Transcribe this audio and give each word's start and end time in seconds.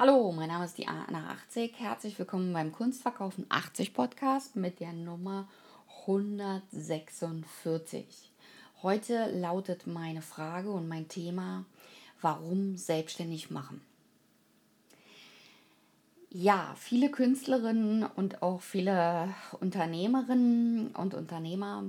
Hallo, 0.00 0.30
mein 0.30 0.46
Name 0.46 0.64
ist 0.64 0.78
die 0.78 0.86
Anna80. 0.86 1.72
Herzlich 1.74 2.16
willkommen 2.20 2.52
beim 2.52 2.70
Kunstverkaufen 2.70 3.46
80 3.48 3.94
Podcast 3.94 4.54
mit 4.54 4.78
der 4.78 4.92
Nummer 4.92 5.48
146. 6.02 8.30
Heute 8.80 9.28
lautet 9.32 9.88
meine 9.88 10.22
Frage 10.22 10.70
und 10.70 10.86
mein 10.86 11.08
Thema, 11.08 11.64
warum 12.20 12.76
selbstständig 12.76 13.50
machen? 13.50 13.80
Ja, 16.30 16.76
viele 16.78 17.10
Künstlerinnen 17.10 18.04
und 18.04 18.40
auch 18.40 18.60
viele 18.60 19.34
Unternehmerinnen 19.58 20.94
und 20.94 21.14
Unternehmer 21.14 21.82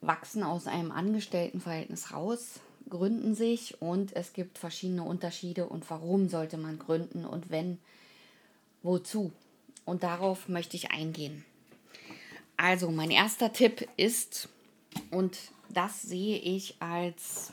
wachsen 0.00 0.44
aus 0.44 0.68
einem 0.68 0.92
Angestelltenverhältnis 0.92 2.12
raus, 2.12 2.60
gründen 2.88 3.34
sich 3.34 3.80
und 3.80 4.14
es 4.14 4.32
gibt 4.32 4.58
verschiedene 4.58 5.02
Unterschiede 5.02 5.66
und 5.66 5.88
warum 5.90 6.28
sollte 6.28 6.56
man 6.56 6.78
gründen 6.78 7.24
und 7.24 7.50
wenn, 7.50 7.78
wozu. 8.82 9.32
Und 9.84 10.02
darauf 10.02 10.48
möchte 10.48 10.76
ich 10.76 10.90
eingehen. 10.90 11.44
Also 12.56 12.90
mein 12.90 13.10
erster 13.10 13.52
Tipp 13.52 13.88
ist, 13.96 14.48
und 15.10 15.38
das 15.68 16.02
sehe 16.02 16.38
ich 16.38 16.76
als 16.80 17.52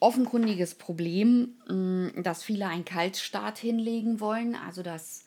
offenkundiges 0.00 0.74
Problem, 0.74 1.54
mm, 1.68 2.22
dass 2.22 2.42
viele 2.42 2.66
einen 2.66 2.84
Kaltstart 2.84 3.58
hinlegen 3.58 4.20
wollen, 4.20 4.54
also 4.54 4.82
dass 4.82 5.23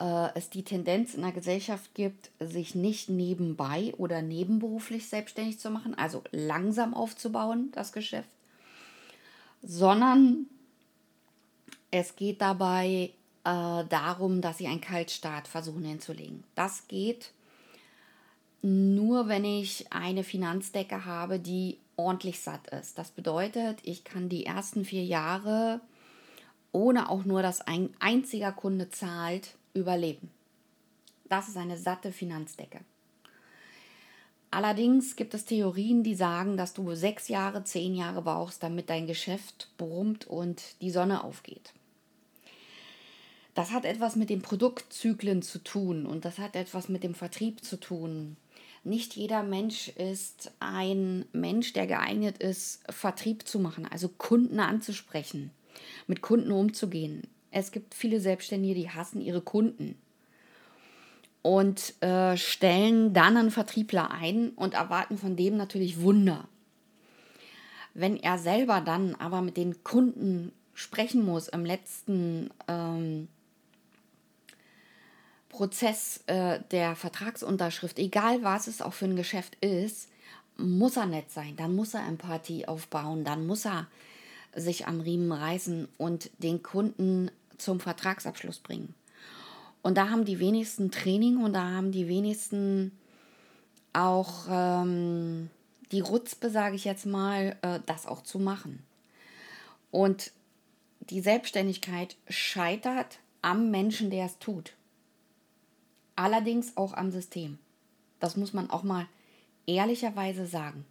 äh, 0.00 0.30
es 0.34 0.50
die 0.50 0.64
Tendenz 0.64 1.14
in 1.14 1.22
der 1.22 1.32
Gesellschaft 1.32 1.94
gibt, 1.94 2.30
sich 2.40 2.74
nicht 2.74 3.08
nebenbei 3.08 3.94
oder 3.98 4.22
nebenberuflich 4.22 5.08
selbstständig 5.08 5.58
zu 5.58 5.70
machen, 5.70 5.94
also 5.96 6.24
langsam 6.32 6.94
aufzubauen, 6.94 7.70
das 7.72 7.92
Geschäft, 7.92 8.30
sondern 9.62 10.46
es 11.90 12.16
geht 12.16 12.40
dabei 12.40 13.10
äh, 13.44 13.84
darum, 13.88 14.40
dass 14.40 14.58
sie 14.58 14.66
einen 14.66 14.80
Kaltstart 14.80 15.46
versuchen 15.46 15.84
hinzulegen. 15.84 16.44
Das 16.54 16.88
geht 16.88 17.32
nur, 18.62 19.28
wenn 19.28 19.44
ich 19.44 19.90
eine 19.90 20.24
Finanzdecke 20.24 21.04
habe, 21.04 21.38
die 21.38 21.78
ordentlich 21.96 22.40
satt 22.40 22.68
ist. 22.68 22.98
Das 22.98 23.10
bedeutet, 23.10 23.78
ich 23.82 24.04
kann 24.04 24.28
die 24.28 24.46
ersten 24.46 24.84
vier 24.84 25.04
Jahre, 25.04 25.80
ohne 26.72 27.10
auch 27.10 27.24
nur, 27.24 27.42
dass 27.42 27.60
ein 27.60 27.90
einziger 27.98 28.52
Kunde 28.52 28.90
zahlt, 28.90 29.54
überleben. 29.74 30.30
Das 31.28 31.48
ist 31.48 31.56
eine 31.56 31.76
satte 31.76 32.12
Finanzdecke. 32.12 32.80
Allerdings 34.50 35.14
gibt 35.14 35.32
es 35.34 35.44
Theorien, 35.44 36.02
die 36.02 36.16
sagen, 36.16 36.56
dass 36.56 36.74
du 36.74 36.94
sechs 36.96 37.28
Jahre, 37.28 37.62
zehn 37.62 37.94
Jahre 37.94 38.22
brauchst, 38.22 38.62
damit 38.64 38.90
dein 38.90 39.06
Geschäft 39.06 39.68
brummt 39.78 40.26
und 40.26 40.80
die 40.80 40.90
Sonne 40.90 41.22
aufgeht. 41.22 41.72
Das 43.54 43.70
hat 43.70 43.84
etwas 43.84 44.16
mit 44.16 44.30
den 44.30 44.42
Produktzyklen 44.42 45.42
zu 45.42 45.60
tun 45.60 46.06
und 46.06 46.24
das 46.24 46.38
hat 46.38 46.56
etwas 46.56 46.88
mit 46.88 47.04
dem 47.04 47.14
Vertrieb 47.14 47.64
zu 47.64 47.78
tun. 47.78 48.36
Nicht 48.82 49.14
jeder 49.14 49.42
Mensch 49.42 49.88
ist 49.88 50.52
ein 50.58 51.26
Mensch, 51.32 51.72
der 51.72 51.86
geeignet 51.86 52.38
ist, 52.38 52.80
Vertrieb 52.90 53.46
zu 53.46 53.58
machen, 53.58 53.86
also 53.86 54.08
Kunden 54.08 54.58
anzusprechen, 54.58 55.50
mit 56.06 56.22
Kunden 56.22 56.50
umzugehen. 56.50 57.26
Es 57.50 57.72
gibt 57.72 57.94
viele 57.94 58.20
Selbstständige, 58.20 58.74
die 58.74 58.90
hassen 58.90 59.20
ihre 59.20 59.40
Kunden 59.40 59.96
und 61.42 62.00
äh, 62.02 62.36
stellen 62.36 63.12
dann 63.12 63.36
einen 63.36 63.50
Vertriebler 63.50 64.10
ein 64.10 64.50
und 64.50 64.74
erwarten 64.74 65.18
von 65.18 65.36
dem 65.36 65.56
natürlich 65.56 66.00
Wunder. 66.00 66.48
Wenn 67.94 68.16
er 68.16 68.38
selber 68.38 68.80
dann 68.80 69.14
aber 69.16 69.42
mit 69.42 69.56
den 69.56 69.82
Kunden 69.82 70.52
sprechen 70.74 71.24
muss 71.24 71.48
im 71.48 71.64
letzten 71.64 72.50
ähm, 72.68 73.28
Prozess 75.48 76.22
äh, 76.26 76.60
der 76.70 76.94
Vertragsunterschrift, 76.94 77.98
egal 77.98 78.42
was 78.42 78.66
es 78.66 78.80
auch 78.80 78.92
für 78.92 79.06
ein 79.06 79.16
Geschäft 79.16 79.56
ist, 79.56 80.08
muss 80.56 80.96
er 80.96 81.06
nett 81.06 81.30
sein, 81.30 81.56
dann 81.56 81.74
muss 81.74 81.94
er 81.94 82.06
Empathie 82.06 82.68
aufbauen, 82.68 83.24
dann 83.24 83.46
muss 83.46 83.66
er 83.66 83.88
sich 84.54 84.86
am 84.86 85.00
Riemen 85.00 85.32
reißen 85.32 85.88
und 85.96 86.30
den 86.38 86.62
Kunden 86.62 87.30
zum 87.60 87.80
Vertragsabschluss 87.80 88.58
bringen. 88.58 88.94
Und 89.82 89.96
da 89.96 90.10
haben 90.10 90.24
die 90.24 90.40
wenigsten 90.40 90.90
Training 90.90 91.42
und 91.42 91.54
da 91.54 91.70
haben 91.70 91.92
die 91.92 92.08
wenigsten 92.08 92.92
auch 93.92 94.46
ähm, 94.48 95.50
die 95.90 96.00
Rutzpe, 96.00 96.50
sage 96.50 96.76
ich 96.76 96.84
jetzt 96.84 97.06
mal, 97.06 97.56
äh, 97.62 97.80
das 97.86 98.06
auch 98.06 98.22
zu 98.22 98.38
machen. 98.38 98.84
Und 99.90 100.32
die 101.00 101.20
Selbstständigkeit 101.20 102.16
scheitert 102.28 103.18
am 103.42 103.70
Menschen, 103.70 104.10
der 104.10 104.26
es 104.26 104.38
tut. 104.38 104.74
Allerdings 106.14 106.76
auch 106.76 106.92
am 106.92 107.10
System. 107.10 107.58
Das 108.20 108.36
muss 108.36 108.52
man 108.52 108.70
auch 108.70 108.82
mal 108.82 109.06
ehrlicherweise 109.66 110.46
sagen. 110.46 110.84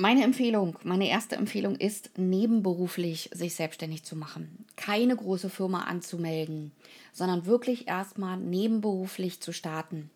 Meine 0.00 0.24
Empfehlung, 0.24 0.78
meine 0.82 1.10
erste 1.10 1.36
Empfehlung 1.36 1.76
ist, 1.76 2.16
nebenberuflich 2.16 3.28
sich 3.34 3.54
selbstständig 3.54 4.02
zu 4.02 4.16
machen. 4.16 4.64
Keine 4.74 5.14
große 5.14 5.50
Firma 5.50 5.82
anzumelden, 5.82 6.72
sondern 7.12 7.44
wirklich 7.44 7.86
erstmal 7.86 8.38
nebenberuflich 8.38 9.42
zu 9.42 9.52
starten. 9.52 10.08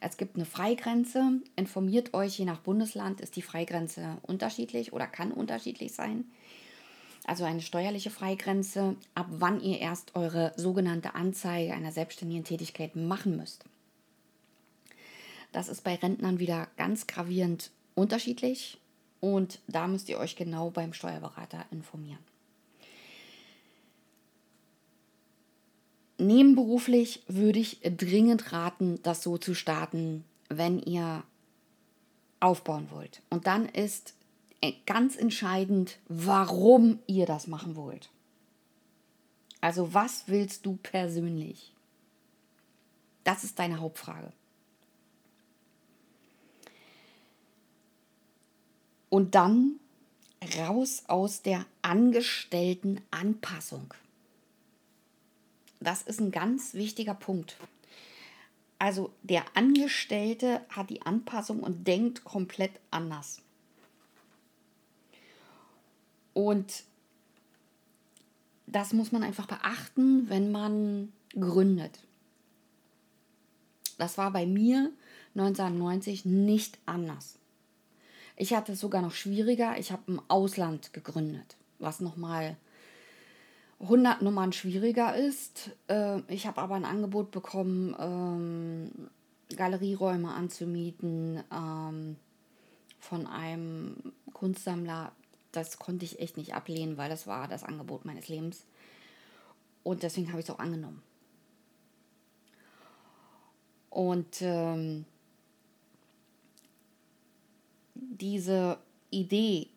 Es 0.00 0.16
gibt 0.16 0.36
eine 0.36 0.46
Freigrenze. 0.46 1.42
Informiert 1.56 2.14
euch, 2.14 2.38
je 2.38 2.46
nach 2.46 2.60
Bundesland 2.60 3.20
ist 3.20 3.36
die 3.36 3.42
Freigrenze 3.42 4.16
unterschiedlich 4.22 4.94
oder 4.94 5.06
kann 5.06 5.30
unterschiedlich 5.30 5.92
sein. 5.92 6.24
Also 7.26 7.44
eine 7.44 7.60
steuerliche 7.60 8.08
Freigrenze, 8.08 8.96
ab 9.14 9.26
wann 9.28 9.60
ihr 9.60 9.78
erst 9.78 10.16
eure 10.16 10.54
sogenannte 10.56 11.14
Anzeige 11.14 11.74
einer 11.74 11.92
selbstständigen 11.92 12.44
Tätigkeit 12.44 12.96
machen 12.96 13.36
müsst. 13.36 13.66
Das 15.52 15.68
ist 15.68 15.84
bei 15.84 15.96
Rentnern 15.96 16.38
wieder 16.38 16.68
ganz 16.78 17.06
gravierend 17.06 17.72
unterschiedlich. 17.94 18.78
Und 19.20 19.60
da 19.66 19.86
müsst 19.86 20.08
ihr 20.08 20.18
euch 20.18 20.36
genau 20.36 20.70
beim 20.70 20.92
Steuerberater 20.92 21.64
informieren. 21.70 22.18
Nebenberuflich 26.18 27.22
würde 27.28 27.58
ich 27.58 27.80
dringend 27.82 28.52
raten, 28.52 29.00
das 29.02 29.22
so 29.22 29.36
zu 29.36 29.54
starten, 29.54 30.24
wenn 30.48 30.78
ihr 30.78 31.24
aufbauen 32.40 32.88
wollt. 32.90 33.22
Und 33.28 33.46
dann 33.46 33.66
ist 33.66 34.14
ganz 34.86 35.16
entscheidend, 35.16 35.98
warum 36.08 37.00
ihr 37.06 37.26
das 37.26 37.46
machen 37.46 37.76
wollt. 37.76 38.10
Also 39.60 39.92
was 39.92 40.24
willst 40.26 40.64
du 40.64 40.78
persönlich? 40.82 41.74
Das 43.24 43.44
ist 43.44 43.58
deine 43.58 43.80
Hauptfrage. 43.80 44.32
Und 49.08 49.34
dann 49.34 49.78
raus 50.58 51.04
aus 51.06 51.42
der 51.42 51.64
angestellten 51.82 53.00
Anpassung. 53.10 53.94
Das 55.80 56.02
ist 56.02 56.20
ein 56.20 56.30
ganz 56.30 56.74
wichtiger 56.74 57.14
Punkt. 57.14 57.56
Also 58.78 59.12
der 59.22 59.44
Angestellte 59.54 60.60
hat 60.68 60.90
die 60.90 61.02
Anpassung 61.02 61.60
und 61.60 61.86
denkt 61.86 62.24
komplett 62.24 62.72
anders. 62.90 63.40
Und 66.34 66.84
das 68.66 68.92
muss 68.92 69.12
man 69.12 69.22
einfach 69.22 69.46
beachten, 69.46 70.28
wenn 70.28 70.52
man 70.52 71.12
gründet. 71.32 71.98
Das 73.96 74.18
war 74.18 74.30
bei 74.32 74.44
mir 74.44 74.92
1990 75.34 76.26
nicht 76.26 76.78
anders. 76.84 77.38
Ich 78.36 78.52
hatte 78.54 78.72
es 78.72 78.80
sogar 78.80 79.02
noch 79.02 79.12
schwieriger. 79.12 79.78
Ich 79.78 79.90
habe 79.90 80.02
im 80.06 80.20
Ausland 80.28 80.92
gegründet, 80.92 81.56
was 81.78 82.00
nochmal 82.00 82.56
100 83.80 84.22
Nummern 84.22 84.52
schwieriger 84.52 85.16
ist. 85.16 85.70
Äh, 85.88 86.20
ich 86.28 86.46
habe 86.46 86.60
aber 86.60 86.74
ein 86.74 86.84
Angebot 86.84 87.30
bekommen, 87.30 87.96
ähm, 87.98 89.08
Galerieräume 89.56 90.32
anzumieten 90.32 91.42
ähm, 91.52 92.16
von 92.98 93.26
einem 93.26 94.12
Kunstsammler. 94.32 95.12
Das 95.52 95.78
konnte 95.78 96.04
ich 96.04 96.20
echt 96.20 96.36
nicht 96.36 96.54
ablehnen, 96.54 96.98
weil 96.98 97.08
das 97.08 97.26
war 97.26 97.48
das 97.48 97.64
Angebot 97.64 98.04
meines 98.04 98.28
Lebens. 98.28 98.66
Und 99.82 100.02
deswegen 100.02 100.28
habe 100.28 100.40
ich 100.40 100.46
es 100.46 100.54
auch 100.54 100.58
angenommen. 100.58 101.02
Und 103.88 104.42
ähm, 104.42 105.06
diese 108.20 108.78
Idee, 109.10 109.68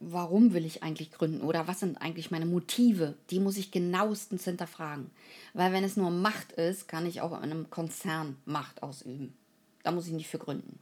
warum 0.00 0.52
will 0.52 0.64
ich 0.64 0.82
eigentlich 0.82 1.10
gründen 1.10 1.42
oder 1.42 1.66
was 1.66 1.80
sind 1.80 1.96
eigentlich 1.98 2.30
meine 2.30 2.46
Motive, 2.46 3.14
die 3.30 3.40
muss 3.40 3.56
ich 3.56 3.70
genauestens 3.70 4.44
hinterfragen. 4.44 5.10
Weil 5.52 5.72
wenn 5.72 5.84
es 5.84 5.96
nur 5.96 6.10
Macht 6.10 6.52
ist, 6.52 6.88
kann 6.88 7.06
ich 7.06 7.20
auch 7.20 7.32
in 7.32 7.44
einem 7.44 7.70
Konzern 7.70 8.36
Macht 8.44 8.82
ausüben. 8.82 9.34
Da 9.82 9.92
muss 9.92 10.06
ich 10.06 10.12
nicht 10.12 10.28
für 10.28 10.38
gründen. 10.38 10.78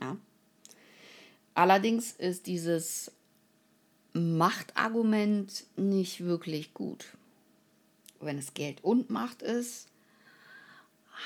Ja. 0.00 0.16
Allerdings 1.54 2.12
ist 2.12 2.46
dieses 2.46 3.12
Machtargument 4.12 5.64
nicht 5.76 6.24
wirklich 6.24 6.74
gut. 6.74 7.06
Wenn 8.20 8.38
es 8.38 8.54
Geld 8.54 8.82
und 8.82 9.10
Macht 9.10 9.42
ist, 9.42 9.88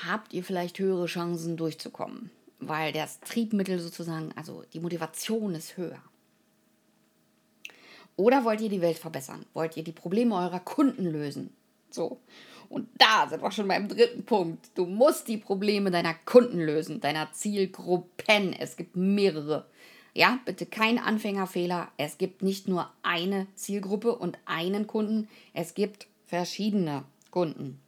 habt 0.05 0.33
ihr 0.33 0.43
vielleicht 0.43 0.79
höhere 0.79 1.05
Chancen 1.05 1.57
durchzukommen, 1.57 2.31
weil 2.61 2.93
das 2.93 3.19
Triebmittel 3.19 3.79
sozusagen, 3.79 4.31
also 4.35 4.63
die 4.73 4.79
Motivation 4.79 5.53
ist 5.55 5.77
höher. 5.77 6.01
Oder 8.15 8.45
wollt 8.45 8.61
ihr 8.61 8.69
die 8.69 8.81
Welt 8.81 8.99
verbessern? 8.99 9.45
Wollt 9.53 9.75
ihr 9.77 9.83
die 9.83 9.91
Probleme 9.91 10.35
eurer 10.35 10.59
Kunden 10.59 11.05
lösen? 11.05 11.53
So. 11.89 12.19
Und 12.69 12.87
da 12.97 13.27
sind 13.27 13.41
wir 13.41 13.51
schon 13.51 13.67
beim 13.67 13.89
dritten 13.89 14.23
Punkt. 14.23 14.69
Du 14.75 14.85
musst 14.85 15.27
die 15.27 15.37
Probleme 15.37 15.91
deiner 15.91 16.13
Kunden 16.13 16.59
lösen, 16.59 17.01
deiner 17.01 17.33
Zielgruppen. 17.33 18.53
Es 18.53 18.77
gibt 18.77 18.95
mehrere. 18.95 19.65
Ja, 20.13 20.39
bitte 20.45 20.65
kein 20.65 20.97
Anfängerfehler. 20.97 21.89
Es 21.97 22.17
gibt 22.17 22.43
nicht 22.43 22.67
nur 22.67 22.89
eine 23.01 23.47
Zielgruppe 23.55 24.15
und 24.15 24.37
einen 24.45 24.87
Kunden. 24.87 25.27
Es 25.53 25.73
gibt 25.73 26.07
verschiedene 26.27 27.03
Kunden. 27.29 27.81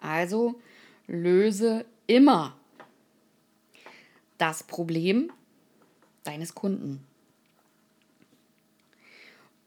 Also 0.00 0.60
löse 1.06 1.84
immer 2.06 2.56
das 4.42 4.64
Problem 4.64 5.32
deines 6.24 6.56
Kunden. 6.56 7.06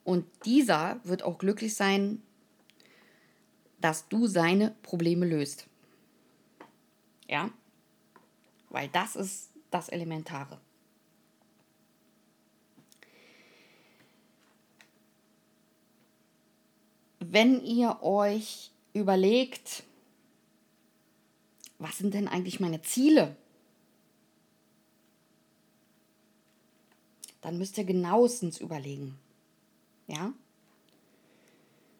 Und 0.03 0.25
dieser 0.43 0.99
wird 1.05 1.23
auch 1.23 1.37
glücklich 1.37 1.75
sein, 1.75 2.21
dass 3.79 4.09
du 4.09 4.27
seine 4.27 4.75
Probleme 4.83 5.25
löst. 5.25 5.67
Ja? 7.29 7.51
Weil 8.69 8.89
das 8.89 9.15
ist 9.15 9.51
das 9.71 9.87
Elementare. 9.87 10.59
Wenn 17.19 17.63
ihr 17.63 18.03
euch 18.03 18.71
überlegt, 18.91 19.83
was 21.79 21.97
sind 21.97 22.13
denn 22.13 22.27
eigentlich 22.27 22.59
meine 22.59 22.81
Ziele? 22.81 23.37
Dann 27.45 27.59
müsst 27.59 27.77
ihr 27.77 27.83
genauestens 27.83 28.59
überlegen, 28.59 29.19
ja, 30.07 30.33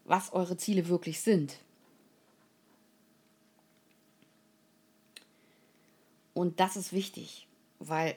was 0.04 0.34
eure 0.34 0.58
Ziele 0.58 0.88
wirklich 0.88 1.22
sind. 1.22 1.60
Und 6.34 6.60
das 6.60 6.76
ist 6.76 6.94
wichtig, 6.94 7.48
weil 7.78 8.16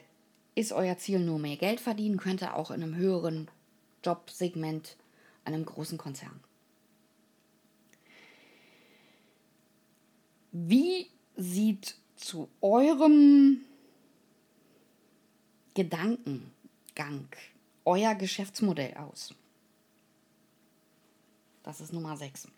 ist 0.55 0.71
euer 0.71 0.97
Ziel 0.97 1.19
nur 1.19 1.37
mehr 1.37 1.55
Geld 1.55 1.79
verdienen, 1.79 2.17
könnt 2.17 2.41
ihr 2.41 2.55
auch 2.55 2.71
in 2.71 2.81
einem 2.81 2.95
höheren 2.95 3.47
Jobsegment 4.03 4.97
einem 5.45 5.63
großen 5.63 5.99
Konzern. 5.99 6.39
Wie 10.51 11.11
sieht 11.35 11.93
zu 12.15 12.49
eurem 12.61 13.61
Gedankengang 16.99 17.29
euer 17.85 18.13
Geschäftsmodell 18.13 18.93
aus? 18.95 19.33
Das 21.63 21.79
ist 21.79 21.93
Nummer 21.93 22.17
6. 22.17 22.49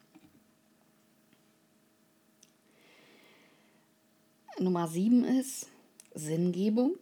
Nummer 4.60 4.88
7 4.88 5.24
ist 5.26 5.68
Sinngebung, 6.14 6.98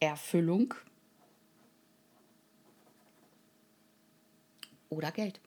Erfüllung 0.00 0.74
oder 4.88 5.10
Geld. 5.12 5.40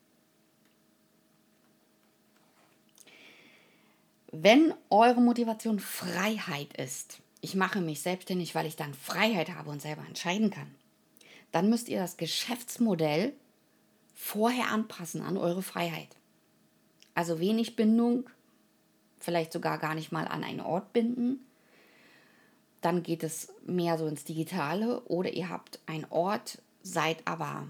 Wenn 4.32 4.74
eure 4.90 5.22
Motivation 5.22 5.80
Freiheit 5.80 6.76
ist, 6.78 7.22
ich 7.42 7.56
mache 7.56 7.82
mich 7.82 8.02
selbstständig, 8.02 8.56
weil 8.56 8.66
ich 8.66 8.76
dann 8.76 8.94
Freiheit 8.94 9.54
habe 9.54 9.70
und 9.70 9.82
selber 9.82 10.04
entscheiden 10.08 10.50
kann, 10.50 10.74
dann 11.52 11.70
müsst 11.70 11.90
ihr 11.90 12.00
das 12.00 12.18
Geschäftsmodell 12.18 13.34
vorher 14.14 14.70
anpassen 14.70 15.22
an 15.22 15.38
eure 15.38 15.62
Freiheit. 15.62 16.16
Also 17.14 17.40
wenig 17.40 17.76
Bindung, 17.76 18.30
vielleicht 19.20 19.54
sogar 19.54 19.78
gar 19.78 19.96
nicht 19.96 20.12
mal 20.12 20.28
an 20.28 20.44
einen 20.44 20.62
Ort 20.62 20.94
binden. 20.94 21.40
Dann 22.82 23.04
geht 23.04 23.24
es 23.24 23.54
mehr 23.66 23.98
so 23.98 24.08
ins 24.08 24.24
Digitale 24.24 25.02
oder 25.02 25.34
ihr 25.34 25.50
habt 25.50 25.80
einen 25.86 26.06
Ort, 26.10 26.62
seid 26.84 27.28
aber 27.28 27.68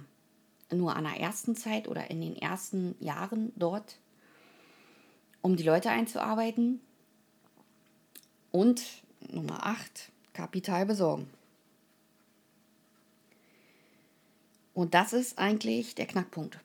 nur 0.72 0.96
an 0.96 1.06
der 1.06 1.20
ersten 1.20 1.56
Zeit 1.56 1.88
oder 1.88 2.10
in 2.10 2.22
den 2.22 2.36
ersten 2.36 2.96
Jahren 3.00 3.54
dort, 3.56 3.98
um 5.42 5.56
die 5.56 5.64
Leute 5.64 5.90
einzuarbeiten. 5.90 6.82
Und 8.52 8.84
Nummer 9.20 9.66
8, 9.66 10.12
Kapital 10.34 10.86
besorgen. 10.86 11.30
Und 14.74 14.94
das 14.94 15.14
ist 15.14 15.40
eigentlich 15.40 15.96
der 15.96 16.06
Knackpunkt. 16.06 16.60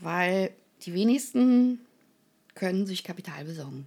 weil 0.00 0.54
die 0.82 0.94
wenigsten 0.94 1.86
können 2.54 2.86
sich 2.86 3.04
Kapital 3.04 3.44
besorgen. 3.44 3.86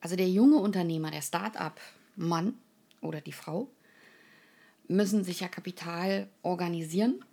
Also 0.00 0.16
der 0.16 0.28
junge 0.28 0.56
Unternehmer, 0.56 1.10
der 1.10 1.22
Start-up-Mann 1.22 2.58
oder 3.00 3.20
die 3.20 3.32
Frau, 3.32 3.68
müssen 4.88 5.24
sich 5.24 5.40
ja 5.40 5.48
Kapital 5.48 6.28
organisieren. 6.42 7.24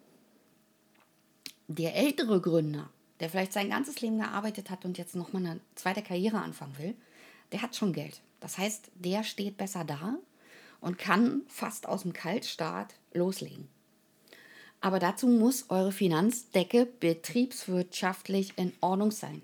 Der 1.71 1.95
ältere 1.95 2.41
Gründer, 2.41 2.89
der 3.19 3.29
vielleicht 3.29 3.53
sein 3.53 3.69
ganzes 3.69 4.01
Leben 4.01 4.17
gearbeitet 4.17 4.71
hat 4.71 4.85
und 4.85 4.97
jetzt 4.97 5.15
nochmal 5.15 5.45
eine 5.45 5.59
zweite 5.75 6.01
Karriere 6.01 6.41
anfangen 6.41 6.75
will, 6.79 6.95
der 7.51 7.61
hat 7.61 7.75
schon 7.75 7.93
Geld. 7.93 8.21
Das 8.39 8.57
heißt, 8.57 8.89
der 8.95 9.23
steht 9.23 9.55
besser 9.55 9.83
da 9.83 10.17
und 10.81 10.97
kann 10.97 11.43
fast 11.47 11.87
aus 11.87 12.01
dem 12.01 12.13
Kaltstart 12.13 12.95
loslegen. 13.13 13.67
Aber 14.81 14.97
dazu 14.97 15.27
muss 15.27 15.69
eure 15.69 15.91
Finanzdecke 15.91 16.87
betriebswirtschaftlich 16.87 18.57
in 18.57 18.73
Ordnung 18.81 19.11
sein. 19.11 19.43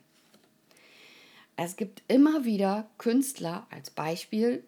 Es 1.58 1.76
gibt 1.76 2.02
immer 2.08 2.44
wieder 2.44 2.90
Künstler 2.98 3.68
als 3.70 3.92
Beispiel, 3.92 4.64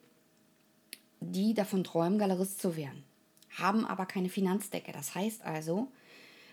die 1.21 1.55
davon 1.55 1.83
träumen, 1.83 2.19
Galerist 2.19 2.61
zu 2.61 2.77
werden, 2.77 3.03
haben 3.57 3.83
aber 3.83 4.05
keine 4.05 4.29
Finanzdecke. 4.29 4.91
Das 4.91 5.15
heißt 5.15 5.43
also, 5.43 5.91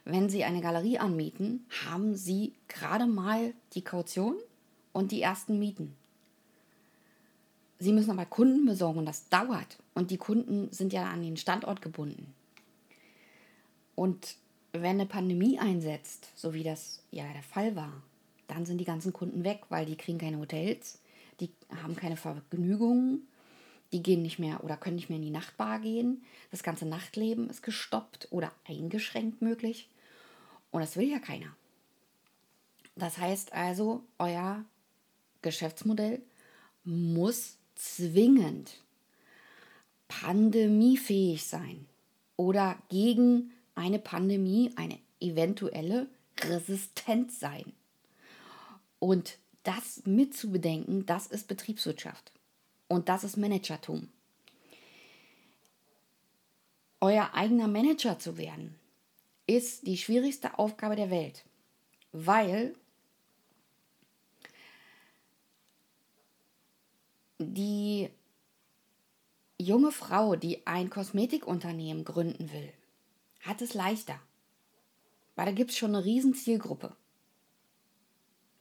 wenn 0.04 0.28
sie 0.28 0.44
eine 0.44 0.60
Galerie 0.60 0.98
anmieten, 0.98 1.66
haben 1.86 2.14
sie 2.14 2.52
gerade 2.68 3.06
mal 3.06 3.54
die 3.72 3.82
Kaution 3.82 4.36
und 4.92 5.12
die 5.12 5.22
ersten 5.22 5.58
Mieten. 5.58 5.94
Sie 7.78 7.92
müssen 7.92 8.10
aber 8.10 8.26
Kunden 8.26 8.66
besorgen 8.66 9.00
und 9.00 9.06
das 9.06 9.28
dauert. 9.28 9.78
Und 9.94 10.10
die 10.10 10.16
Kunden 10.16 10.72
sind 10.72 10.92
ja 10.92 11.04
an 11.04 11.22
den 11.22 11.36
Standort 11.36 11.82
gebunden. 11.82 12.32
Und 13.94 14.36
wenn 14.72 15.00
eine 15.00 15.06
Pandemie 15.06 15.58
einsetzt, 15.58 16.30
so 16.34 16.54
wie 16.54 16.62
das 16.62 17.02
ja 17.10 17.24
der 17.32 17.42
Fall 17.42 17.76
war, 17.76 18.02
dann 18.46 18.66
sind 18.66 18.78
die 18.78 18.84
ganzen 18.84 19.12
Kunden 19.12 19.44
weg, 19.44 19.62
weil 19.68 19.86
die 19.86 19.96
kriegen 19.96 20.18
keine 20.18 20.38
Hotels, 20.38 21.00
die 21.40 21.50
haben 21.82 21.96
keine 21.96 22.16
Vergnügungen, 22.16 23.26
die 23.92 24.02
gehen 24.02 24.22
nicht 24.22 24.38
mehr 24.38 24.64
oder 24.64 24.76
können 24.76 24.96
nicht 24.96 25.08
mehr 25.08 25.18
in 25.18 25.24
die 25.24 25.30
Nachtbar 25.30 25.78
gehen. 25.78 26.24
Das 26.50 26.62
ganze 26.62 26.86
Nachtleben 26.86 27.48
ist 27.48 27.62
gestoppt 27.62 28.28
oder 28.30 28.52
eingeschränkt 28.66 29.40
möglich. 29.40 29.88
Und 30.74 30.80
das 30.80 30.96
will 30.96 31.08
ja 31.08 31.20
keiner. 31.20 31.54
Das 32.96 33.18
heißt 33.18 33.52
also, 33.52 34.02
euer 34.18 34.64
Geschäftsmodell 35.40 36.20
muss 36.82 37.58
zwingend 37.76 38.82
pandemiefähig 40.08 41.44
sein 41.44 41.86
oder 42.34 42.76
gegen 42.88 43.52
eine 43.76 44.00
Pandemie, 44.00 44.72
eine 44.74 44.98
eventuelle 45.20 46.08
Resistenz 46.40 47.38
sein. 47.38 47.72
Und 48.98 49.38
das 49.62 50.02
mitzubedenken, 50.06 51.06
das 51.06 51.28
ist 51.28 51.46
Betriebswirtschaft. 51.46 52.32
Und 52.88 53.08
das 53.08 53.22
ist 53.22 53.36
Managertum. 53.36 54.08
Euer 57.00 57.32
eigener 57.32 57.68
Manager 57.68 58.18
zu 58.18 58.36
werden, 58.38 58.74
ist 59.46 59.86
die 59.86 59.96
schwierigste 59.96 60.58
Aufgabe 60.58 60.96
der 60.96 61.10
Welt, 61.10 61.44
weil 62.12 62.74
die 67.38 68.10
junge 69.58 69.92
Frau, 69.92 70.36
die 70.36 70.66
ein 70.66 70.90
Kosmetikunternehmen 70.90 72.04
gründen 72.04 72.52
will, 72.52 72.72
hat 73.40 73.60
es 73.62 73.74
leichter. 73.74 74.18
Weil 75.36 75.46
da 75.46 75.52
gibt 75.52 75.70
es 75.70 75.76
schon 75.76 75.94
eine 75.94 76.04
riesen 76.04 76.34
Zielgruppe. 76.34 76.94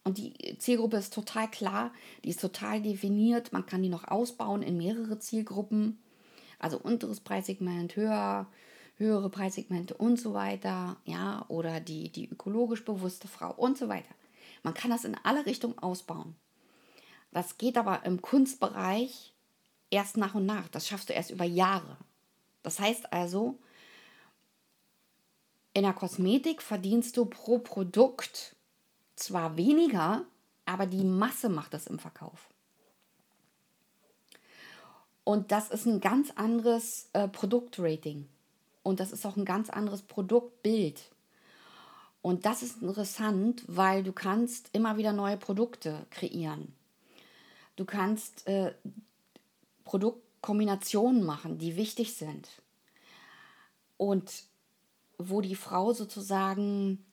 Und 0.04 0.18
die 0.18 0.58
Zielgruppe 0.58 0.98
ist 0.98 1.14
total 1.14 1.50
klar, 1.50 1.94
die 2.24 2.30
ist 2.30 2.42
total 2.42 2.82
definiert. 2.82 3.54
Man 3.54 3.66
kann 3.66 3.82
die 3.82 3.90
noch 3.90 4.08
ausbauen 4.08 4.62
in 4.62 4.78
mehrere 4.78 5.20
Zielgruppen. 5.20 6.00
Also 6.60 6.78
unteres 6.78 7.22
Preissegment, 7.22 7.96
höher, 7.96 8.48
höhere 8.98 9.30
Preissegmente 9.30 9.94
und 9.96 10.20
so 10.20 10.34
weiter. 10.34 10.98
Ja, 11.06 11.46
oder 11.48 11.80
die, 11.80 12.10
die 12.10 12.30
ökologisch 12.30 12.86
bewusste 12.86 13.28
Frau 13.28 13.52
und 13.52 13.78
so 13.78 13.90
weiter. 13.90 14.14
Man 14.64 14.74
kann 14.74 14.92
das 14.92 15.04
in 15.04 15.18
alle 15.24 15.46
Richtungen 15.46 15.78
ausbauen. 15.80 16.36
Das 17.32 17.58
geht 17.58 17.78
aber 17.78 18.06
im 18.06 18.22
Kunstbereich 18.22 19.34
erst 19.90 20.18
nach 20.18 20.36
und 20.36 20.46
nach. 20.46 20.68
Das 20.70 20.88
schaffst 20.88 21.10
du 21.10 21.14
erst 21.14 21.32
über 21.32 21.46
Jahre. 21.46 21.98
Das 22.62 22.80
heißt 22.80 23.12
also, 23.12 23.60
in 25.74 25.84
der 25.84 25.94
Kosmetik 25.94 26.62
verdienst 26.62 27.18
du 27.18 27.26
pro 27.26 27.60
Produkt 27.60 28.56
zwar 29.16 29.58
weniger, 29.58 30.26
aber 30.66 30.86
die 30.86 31.04
Masse 31.04 31.50
macht 31.50 31.74
es 31.74 31.88
im 31.88 32.00
Verkauf. 32.00 32.50
Und 35.24 35.52
das 35.52 35.70
ist 35.70 35.86
ein 35.86 36.00
ganz 36.00 36.32
anderes 36.32 37.10
äh, 37.14 37.28
Produktrating. 37.28 38.28
Und 38.84 39.00
das 39.00 39.12
ist 39.12 39.26
auch 39.26 39.38
ein 39.38 39.46
ganz 39.46 39.70
anderes 39.70 40.02
Produktbild. 40.02 41.02
Und 42.22 42.46
das 42.46 42.64
ist 42.64 42.82
interessant, 42.82 43.64
weil 43.68 44.04
du 44.04 44.14
kannst 44.14 44.70
immer 44.74 44.98
wieder 44.98 45.14
neue 45.14 45.38
Produkte 45.38 46.06
kreieren. 46.10 46.74
Du 47.76 47.86
kannst 47.86 48.48
äh, 48.48 48.74
Produktkombinationen 49.84 51.24
machen, 51.24 51.58
die 51.58 51.76
wichtig 51.76 52.14
sind. 52.14 52.48
Und 53.98 54.44
wo 55.18 55.42
die 55.42 55.56
Frau 55.56 55.94
sozusagen 55.94 57.04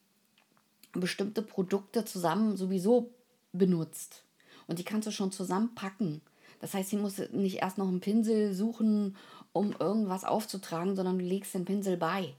bestimmte 0.93 1.43
Produkte 1.43 2.05
zusammen 2.05 2.57
sowieso 2.57 3.13
benutzt. 3.53 4.25
Und 4.67 4.79
die 4.79 4.85
kannst 4.85 5.07
du 5.07 5.13
schon 5.13 5.33
zusammenpacken. 5.33 6.21
Das 6.61 6.75
heißt, 6.75 6.91
sie 6.91 6.97
muss 6.97 7.19
nicht 7.33 7.57
erst 7.63 7.79
noch 7.79 7.89
einen 7.89 8.01
Pinsel 8.01 8.53
suchen, 8.55 9.17
um 9.53 9.75
irgendwas 9.79 10.25
aufzutragen, 10.25 10.95
sondern 10.95 11.19
du 11.19 11.25
legst 11.25 11.55
den 11.55 11.65
Pinsel 11.65 11.97
bei. 11.97 12.35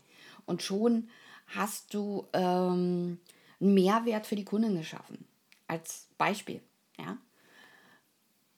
Und 0.46 0.62
schon 0.62 1.10
hast 1.48 1.94
du 1.94 2.26
ähm, 2.34 3.20
einen 3.60 3.74
Mehrwert 3.74 4.26
für 4.26 4.36
die 4.36 4.46
Kundin 4.46 4.78
geschaffen. 4.78 5.26
Als 5.68 6.08
Beispiel. 6.18 6.62
Ja? 6.98 7.18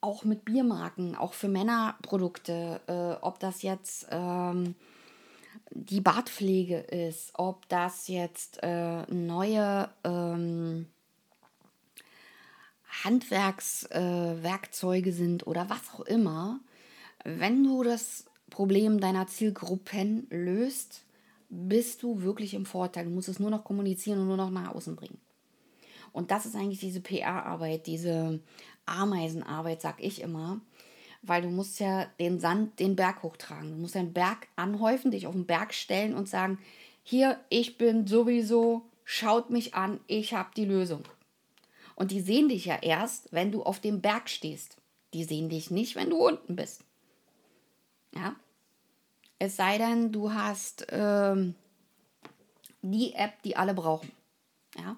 Auch 0.01 0.24
mit 0.24 0.46
Biermarken, 0.46 1.15
auch 1.15 1.34
für 1.34 1.48
Männerprodukte, 1.48 2.82
äh, 2.88 3.24
ob 3.24 3.39
das 3.39 3.62
jetzt 3.62 4.08
ähm, 4.12 4.75
die 5.70 6.01
Bartpflege 6.01 6.77
ist, 6.77 7.32
ob 7.36 7.67
das 7.70 8.08
jetzt 8.08 8.60
äh, 8.62 9.03
neue 9.12 9.89
ähm, 10.03 10.88
Handwerkswerkzeuge 13.03 15.09
äh, 15.09 15.13
sind 15.13 15.47
oder 15.47 15.69
was 15.69 15.81
auch 15.93 16.01
immer, 16.01 16.59
wenn 17.23 17.63
du 17.63 17.83
das 17.83 18.25
Problem 18.50 19.00
deiner 19.00 19.27
Zielgruppen 19.27 20.27
löst, 20.29 21.05
bist 21.50 22.03
du 22.03 22.21
wirklich 22.21 22.53
im 22.53 22.65
Vorteil. 22.65 23.05
Du 23.05 23.12
musst 23.12 23.29
es 23.29 23.39
nur 23.39 23.50
noch 23.50 23.63
kommunizieren 23.63 24.19
und 24.19 24.27
nur 24.27 24.38
noch 24.38 24.50
nach 24.50 24.75
außen 24.75 24.95
bringen. 24.95 25.19
Und 26.12 26.31
das 26.31 26.45
ist 26.45 26.55
eigentlich 26.55 26.79
diese 26.79 27.01
PR-Arbeit, 27.01 27.88
diese 27.88 28.39
Ameisenarbeit, 28.85 29.81
sag 29.81 30.03
ich 30.03 30.21
immer, 30.21 30.62
weil 31.23 31.41
du 31.41 31.50
musst 31.50 31.79
ja 31.79 32.05
den 32.19 32.39
Sand 32.39 32.79
den 32.79 32.95
Berg 32.95 33.23
hochtragen. 33.23 33.71
Du 33.71 33.77
musst 33.77 33.95
den 33.95 34.13
Berg 34.13 34.47
anhäufen, 34.55 35.12
dich 35.12 35.25
auf 35.25 35.33
den 35.33 35.47
Berg 35.47 35.73
stellen 35.73 36.13
und 36.13 36.29
sagen, 36.29 36.59
hier, 37.01 37.39
ich 37.50 37.77
bin 37.77 38.07
sowieso, 38.07 38.83
schaut 39.03 39.50
mich 39.50 39.73
an, 39.73 40.00
ich 40.07 40.33
habe 40.33 40.50
die 40.55 40.65
Lösung. 40.65 41.03
Und 42.03 42.12
die 42.12 42.19
sehen 42.19 42.50
dich 42.50 42.65
ja 42.65 42.79
erst, 42.81 43.31
wenn 43.31 43.53
du 43.53 43.63
auf 43.63 43.79
dem 43.79 44.01
Berg 44.01 44.29
stehst. 44.29 44.75
Die 45.13 45.24
sehen 45.24 45.48
dich 45.48 45.72
nicht, 45.72 45.95
wenn 45.95 46.10
du 46.10 46.17
unten 46.17 46.57
bist. 46.57 46.83
Ja? 48.13 48.36
Es 49.39 49.55
sei 49.55 49.77
denn, 49.77 50.12
du 50.12 50.33
hast 50.33 50.86
ähm, 50.89 51.55
die 52.81 53.13
App, 53.13 53.41
die 53.43 53.55
alle 53.55 53.74
brauchen. 53.74 54.12
Ja? 54.77 54.98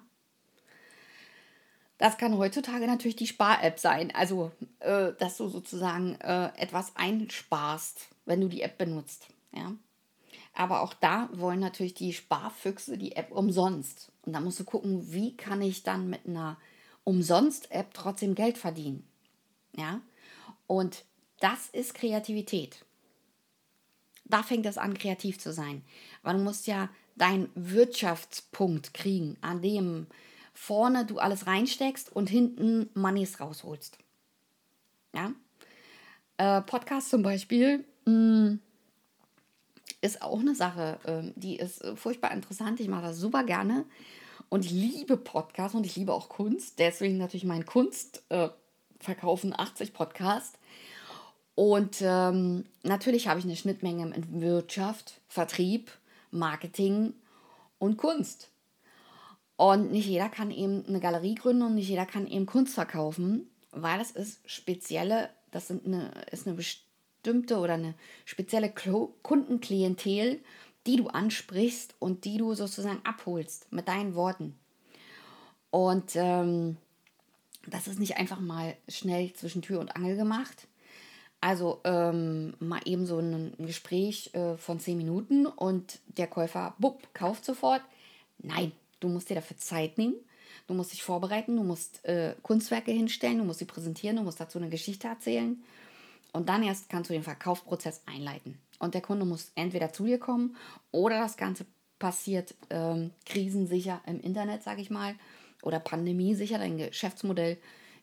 Das 1.96 2.18
kann 2.18 2.38
heutzutage 2.38 2.88
natürlich 2.88 3.14
die 3.14 3.28
Spar-App 3.28 3.78
sein. 3.78 4.12
Also, 4.12 4.50
äh, 4.80 5.12
dass 5.16 5.36
du 5.36 5.46
sozusagen 5.46 6.16
äh, 6.22 6.50
etwas 6.56 6.96
einsparst, 6.96 8.08
wenn 8.24 8.40
du 8.40 8.48
die 8.48 8.62
App 8.62 8.78
benutzt. 8.78 9.28
Ja? 9.52 9.76
Aber 10.54 10.80
auch 10.80 10.92
da 10.92 11.28
wollen 11.34 11.60
natürlich 11.60 11.94
die 11.94 12.12
Sparfüchse 12.12 12.98
die 12.98 13.14
App 13.14 13.30
umsonst. 13.30 14.10
Und 14.22 14.32
da 14.32 14.40
musst 14.40 14.58
du 14.58 14.64
gucken, 14.64 15.12
wie 15.12 15.36
kann 15.36 15.62
ich 15.62 15.84
dann 15.84 16.10
mit 16.10 16.26
einer 16.26 16.56
Umsonst-App 17.06 17.94
trotzdem 17.94 18.34
Geld 18.34 18.58
verdienen. 18.58 19.06
Ja? 19.76 20.00
Und 20.66 21.04
das 21.38 21.68
ist 21.68 21.94
Kreativität. 21.94 22.84
Da 24.24 24.42
fängt 24.42 24.66
es 24.66 24.76
an, 24.76 24.98
kreativ 24.98 25.38
zu 25.38 25.52
sein. 25.52 25.82
Weil 26.24 26.36
du 26.36 26.42
musst 26.42 26.66
ja 26.66 26.88
deinen 27.14 27.48
Wirtschaftspunkt 27.54 28.92
kriegen, 28.92 29.36
an 29.40 29.62
dem 29.62 30.08
vorne 30.52 31.06
du 31.06 31.20
alles 31.20 31.46
reinsteckst 31.46 32.10
und 32.10 32.28
hinten 32.28 32.90
Moneys 32.94 33.38
rausholst. 33.38 33.98
Ja? 35.14 35.32
Äh, 36.38 36.62
Podcast 36.62 37.10
zum 37.10 37.22
Beispiel 37.22 37.84
mh, 38.04 38.12
mm, 38.12 38.60
ist 40.00 40.22
auch 40.22 40.40
eine 40.40 40.56
Sache, 40.56 40.98
äh, 41.04 41.32
die 41.36 41.56
ist 41.56 41.82
äh, 41.82 41.94
furchtbar 41.94 42.32
interessant. 42.32 42.80
Ich 42.80 42.88
mache 42.88 43.02
das 43.02 43.18
super 43.18 43.44
gerne 43.44 43.84
und 44.48 44.64
ich 44.64 44.70
liebe 44.70 45.16
Podcasts 45.16 45.74
und 45.74 45.86
ich 45.86 45.96
liebe 45.96 46.12
auch 46.12 46.28
Kunst. 46.28 46.78
Deswegen 46.78 47.18
natürlich 47.18 47.44
mein 47.44 47.66
Kunst 47.66 48.22
äh, 48.28 48.48
verkaufen 49.00 49.54
80 49.56 49.92
Podcast. 49.92 50.58
Und 51.54 52.02
ähm, 52.02 52.64
natürlich 52.82 53.28
habe 53.28 53.38
ich 53.40 53.46
eine 53.46 53.56
Schnittmenge 53.56 54.14
in 54.14 54.40
Wirtschaft, 54.40 55.20
Vertrieb, 55.26 55.90
Marketing 56.30 57.14
und 57.78 57.96
Kunst. 57.96 58.50
Und 59.56 59.90
nicht 59.90 60.06
jeder 60.06 60.28
kann 60.28 60.50
eben 60.50 60.84
eine 60.86 61.00
Galerie 61.00 61.34
gründen 61.34 61.62
und 61.62 61.74
nicht 61.74 61.88
jeder 61.88 62.04
kann 62.04 62.26
eben 62.26 62.44
Kunst 62.44 62.74
verkaufen, 62.74 63.48
weil 63.72 64.00
es 64.00 64.10
ist 64.10 64.48
spezielle, 64.48 65.30
das 65.50 65.68
sind 65.68 65.86
eine, 65.86 66.10
ist 66.30 66.46
eine 66.46 66.56
bestimmte 66.56 67.58
oder 67.58 67.74
eine 67.74 67.94
spezielle 68.26 68.70
Kundenklientel, 68.70 70.40
die 70.86 70.96
du 70.96 71.08
ansprichst 71.08 71.94
und 71.98 72.24
die 72.24 72.38
du 72.38 72.54
sozusagen 72.54 73.00
abholst 73.04 73.70
mit 73.72 73.88
deinen 73.88 74.14
Worten. 74.14 74.58
Und 75.70 76.12
ähm, 76.14 76.76
das 77.66 77.88
ist 77.88 77.98
nicht 77.98 78.16
einfach 78.16 78.40
mal 78.40 78.76
schnell 78.88 79.32
zwischen 79.34 79.62
Tür 79.62 79.80
und 79.80 79.96
Angel 79.96 80.16
gemacht. 80.16 80.68
Also 81.40 81.80
ähm, 81.84 82.54
mal 82.60 82.80
eben 82.84 83.06
so 83.06 83.18
ein 83.18 83.52
Gespräch 83.58 84.30
äh, 84.34 84.56
von 84.56 84.80
zehn 84.80 84.96
Minuten 84.96 85.46
und 85.46 86.00
der 86.06 86.26
Käufer, 86.26 86.74
bupp, 86.78 87.12
kauft 87.12 87.44
sofort. 87.44 87.82
Nein, 88.38 88.72
Du 89.00 89.08
musst 89.08 89.30
dir 89.30 89.34
dafür 89.34 89.56
Zeit 89.56 89.98
nehmen. 89.98 90.14
Du 90.66 90.74
musst 90.74 90.92
dich 90.92 91.02
vorbereiten, 91.02 91.56
du 91.56 91.62
musst 91.62 92.04
äh, 92.04 92.34
Kunstwerke 92.42 92.90
hinstellen, 92.90 93.38
du 93.38 93.44
musst 93.44 93.60
sie 93.60 93.66
präsentieren, 93.66 94.16
du 94.16 94.22
musst 94.22 94.40
dazu 94.40 94.58
eine 94.58 94.68
Geschichte 94.68 95.06
erzählen. 95.06 95.62
Und 96.32 96.48
dann 96.48 96.62
erst 96.62 96.88
kannst 96.88 97.08
du 97.08 97.14
den 97.14 97.22
Verkaufsprozess 97.22 98.02
einleiten. 98.06 98.58
Und 98.78 98.94
der 98.94 99.00
Kunde 99.00 99.24
muss 99.24 99.52
entweder 99.54 99.92
zu 99.92 100.04
dir 100.06 100.18
kommen 100.18 100.56
oder 100.90 101.20
das 101.20 101.36
Ganze 101.36 101.66
passiert 101.98 102.54
ähm, 102.70 103.10
krisensicher 103.24 104.00
im 104.06 104.20
Internet, 104.20 104.62
sage 104.62 104.82
ich 104.82 104.90
mal, 104.90 105.14
oder 105.62 105.80
pandemiesicher. 105.80 106.58
Dein 106.58 106.76
Geschäftsmodell 106.76 107.58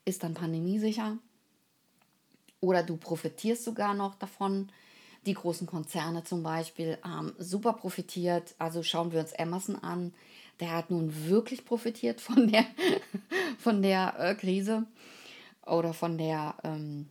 ist 0.05 0.23
dann 0.23 0.33
pandemiesicher. 0.33 1.17
Oder 2.59 2.81
du 2.81 2.97
profitierst 2.97 3.63
sogar 3.63 3.93
noch 3.93 4.15
davon. 4.15 4.69
Die 5.25 5.35
großen 5.35 5.67
Konzerne 5.67 6.23
zum 6.23 6.43
Beispiel 6.43 6.97
haben 7.03 7.33
super 7.37 7.73
profitiert. 7.73 8.55
Also 8.57 8.83
schauen 8.83 9.11
wir 9.11 9.19
uns 9.19 9.33
Amazon 9.33 9.75
an 9.75 10.13
der 10.59 10.71
hat 10.71 10.91
nun 10.91 11.27
wirklich 11.27 11.65
profitiert 11.65 12.21
von 12.21 12.47
der, 12.47 12.65
von 13.57 13.81
der 13.81 14.15
äh, 14.19 14.35
Krise 14.35 14.85
oder 15.65 15.93
von 15.93 16.17
der 16.17 16.55
ähm, 16.63 17.09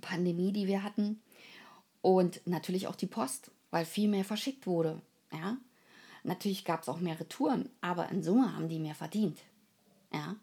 Pandemie, 0.00 0.52
die 0.52 0.66
wir 0.66 0.82
hatten. 0.82 1.20
Und 2.06 2.40
natürlich 2.46 2.86
auch 2.86 2.94
die 2.94 3.08
Post, 3.08 3.50
weil 3.72 3.84
viel 3.84 4.06
mehr 4.06 4.24
verschickt 4.24 4.68
wurde. 4.68 5.02
Ja? 5.32 5.56
Natürlich 6.22 6.64
gab 6.64 6.82
es 6.82 6.88
auch 6.88 7.00
mehr 7.00 7.18
Retouren, 7.18 7.68
aber 7.80 8.10
in 8.10 8.22
Summe 8.22 8.54
haben 8.54 8.68
die 8.68 8.78
mehr 8.78 8.94
verdient. 8.94 9.40
Ja? 10.12 10.36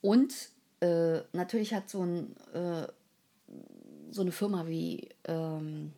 Und 0.00 0.32
äh, 0.80 1.20
natürlich 1.34 1.74
hat 1.74 1.90
so, 1.90 2.02
ein, 2.02 2.34
äh, 2.54 2.86
so 4.10 4.22
eine 4.22 4.32
Firma 4.32 4.66
wie 4.66 5.10
ähm, 5.26 5.92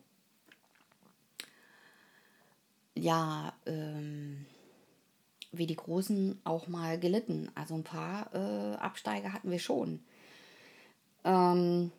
ja, 2.95 3.53
ähm, 3.65 4.45
wie 5.53 5.67
die 5.67 5.77
Großen 5.77 6.41
auch 6.43 6.67
mal 6.67 6.99
gelitten. 6.99 7.49
Also 7.55 7.75
ein 7.75 7.85
paar 7.85 8.35
äh, 8.35 8.75
Absteiger 8.75 9.31
hatten 9.31 9.51
wir 9.51 9.59
schon. 9.59 10.01
Ähm, 11.23 11.93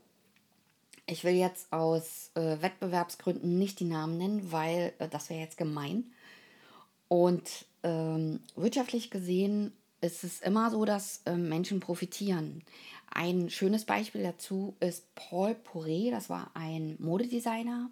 ich 1.06 1.25
will 1.25 1.34
jetzt 1.34 1.72
aus 1.72 2.30
äh, 2.34 2.60
Wettbewerbsgründen 2.60 3.58
nicht 3.58 3.80
die 3.80 3.84
Namen 3.84 4.18
nennen, 4.18 4.52
weil 4.52 4.92
äh, 4.98 5.08
das 5.08 5.30
wäre 5.30 5.40
jetzt 5.40 5.56
gemein. 5.56 6.12
Und 7.08 7.66
ähm, 7.82 8.40
wirtschaftlich 8.56 9.10
gesehen 9.10 9.72
es 10.00 10.25
ist 10.25 10.42
immer 10.42 10.70
so, 10.70 10.84
dass 10.84 11.22
äh, 11.26 11.36
Menschen 11.36 11.80
profitieren. 11.80 12.62
Ein 13.10 13.50
schönes 13.50 13.84
Beispiel 13.84 14.22
dazu 14.22 14.76
ist 14.80 15.14
Paul 15.14 15.56
Poré, 15.64 16.10
das 16.10 16.28
war 16.28 16.50
ein 16.54 16.96
Modedesigner, 16.98 17.90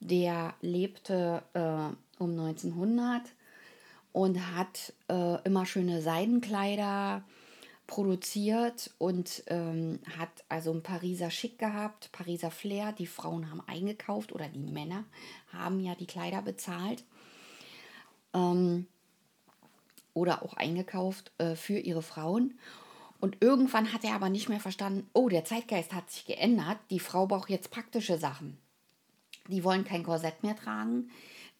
der 0.00 0.54
lebte 0.60 1.42
äh, 1.54 2.22
um 2.22 2.30
1900 2.38 3.22
und 4.12 4.54
hat 4.54 4.92
äh, 5.08 5.42
immer 5.44 5.64
schöne 5.64 6.02
Seidenkleider 6.02 7.24
produziert 7.92 8.90
und 8.96 9.42
ähm, 9.48 9.98
hat 10.16 10.30
also 10.48 10.72
ein 10.72 10.82
Pariser 10.82 11.30
Schick 11.30 11.58
gehabt, 11.58 12.10
Pariser 12.10 12.50
Flair. 12.50 12.92
Die 12.92 13.06
Frauen 13.06 13.50
haben 13.50 13.60
eingekauft 13.66 14.32
oder 14.32 14.48
die 14.48 14.60
Männer 14.60 15.04
haben 15.52 15.78
ja 15.78 15.94
die 15.94 16.06
Kleider 16.06 16.40
bezahlt 16.40 17.04
ähm, 18.32 18.86
oder 20.14 20.42
auch 20.42 20.54
eingekauft 20.54 21.32
äh, 21.36 21.54
für 21.54 21.78
ihre 21.78 22.00
Frauen. 22.00 22.58
Und 23.20 23.36
irgendwann 23.42 23.92
hat 23.92 24.04
er 24.04 24.14
aber 24.14 24.30
nicht 24.30 24.48
mehr 24.48 24.60
verstanden, 24.60 25.06
oh, 25.12 25.28
der 25.28 25.44
Zeitgeist 25.44 25.92
hat 25.92 26.10
sich 26.10 26.24
geändert, 26.24 26.78
die 26.88 26.98
Frau 26.98 27.26
braucht 27.26 27.50
jetzt 27.50 27.70
praktische 27.70 28.16
Sachen. 28.16 28.56
Die 29.48 29.64
wollen 29.64 29.84
kein 29.84 30.02
Korsett 30.02 30.42
mehr 30.42 30.56
tragen, 30.56 31.10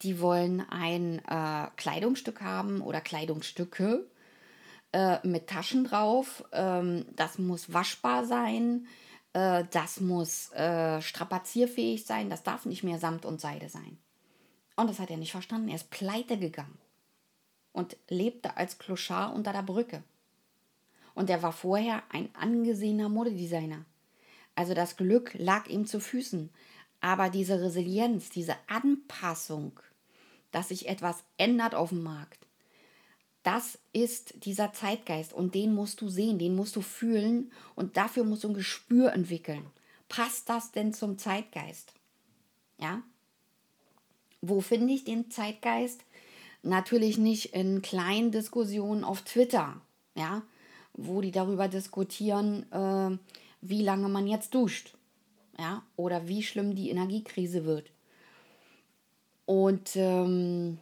die 0.01 0.19
wollen 0.19 0.61
ein 0.67 1.19
äh, 1.27 1.67
Kleidungsstück 1.75 2.41
haben 2.41 2.81
oder 2.81 3.01
Kleidungsstücke 3.01 4.07
äh, 4.93 5.25
mit 5.27 5.47
Taschen 5.47 5.83
drauf. 5.83 6.45
Ähm, 6.51 7.05
das 7.15 7.37
muss 7.37 7.73
waschbar 7.73 8.25
sein, 8.25 8.87
äh, 9.33 9.65
das 9.71 9.99
muss 9.99 10.51
äh, 10.53 11.01
strapazierfähig 11.01 12.05
sein, 12.05 12.29
das 12.29 12.43
darf 12.43 12.65
nicht 12.65 12.83
mehr 12.83 12.99
Samt 12.99 13.25
und 13.25 13.41
Seide 13.41 13.69
sein. 13.69 13.97
Und 14.75 14.89
das 14.89 14.99
hat 14.99 15.11
er 15.11 15.17
nicht 15.17 15.31
verstanden, 15.31 15.69
er 15.69 15.75
ist 15.75 15.89
pleite 15.89 16.37
gegangen 16.37 16.77
und 17.73 17.97
lebte 18.07 18.55
als 18.55 18.77
Clochard 18.77 19.35
unter 19.35 19.51
der 19.51 19.63
Brücke. 19.63 20.03
Und 21.15 21.29
er 21.29 21.43
war 21.43 21.51
vorher 21.51 22.01
ein 22.09 22.29
angesehener 22.33 23.09
Modedesigner. 23.09 23.85
Also 24.55 24.73
das 24.73 24.97
Glück 24.97 25.33
lag 25.33 25.67
ihm 25.67 25.85
zu 25.85 25.99
Füßen. 25.99 26.49
Aber 27.01 27.29
diese 27.29 27.61
Resilienz, 27.61 28.29
diese 28.29 28.55
Anpassung, 28.67 29.79
dass 30.51 30.69
sich 30.69 30.87
etwas 30.87 31.23
ändert 31.37 31.75
auf 31.75 31.89
dem 31.89 32.01
Markt, 32.03 32.42
das 33.43 33.77
ist 33.91 34.45
dieser 34.45 34.71
Zeitgeist 34.73 35.33
und 35.33 35.53
den 35.53 35.75
musst 35.75 36.01
du 36.01 36.07
sehen, 36.07 36.39
den 36.39 36.55
musst 36.55 36.75
du 36.75 36.81
fühlen 36.81 37.51
und 37.75 37.97
dafür 37.97 38.23
musst 38.23 38.45
du 38.45 38.49
ein 38.49 38.53
Gespür 38.53 39.11
entwickeln. 39.11 39.65
Passt 40.07 40.49
das 40.49 40.71
denn 40.71 40.93
zum 40.93 41.17
Zeitgeist? 41.17 41.93
Ja? 42.79 43.03
Wo 44.41 44.61
finde 44.61 44.93
ich 44.93 45.03
den 45.03 45.29
Zeitgeist? 45.29 46.01
Natürlich 46.61 47.17
nicht 47.17 47.53
in 47.53 47.81
kleinen 47.81 48.31
Diskussionen 48.31 49.03
auf 49.03 49.23
Twitter, 49.23 49.81
ja, 50.15 50.43
wo 50.93 51.19
die 51.19 51.31
darüber 51.31 51.67
diskutieren, 51.67 52.71
äh, 52.71 53.17
wie 53.61 53.81
lange 53.81 54.07
man 54.07 54.27
jetzt 54.27 54.53
duscht, 54.53 54.93
ja, 55.59 55.83
oder 55.97 56.29
wie 56.29 56.43
schlimm 56.43 56.75
die 56.75 56.89
Energiekrise 56.89 57.65
wird. 57.65 57.91
Und 59.45 59.95
ähm, 59.95 60.77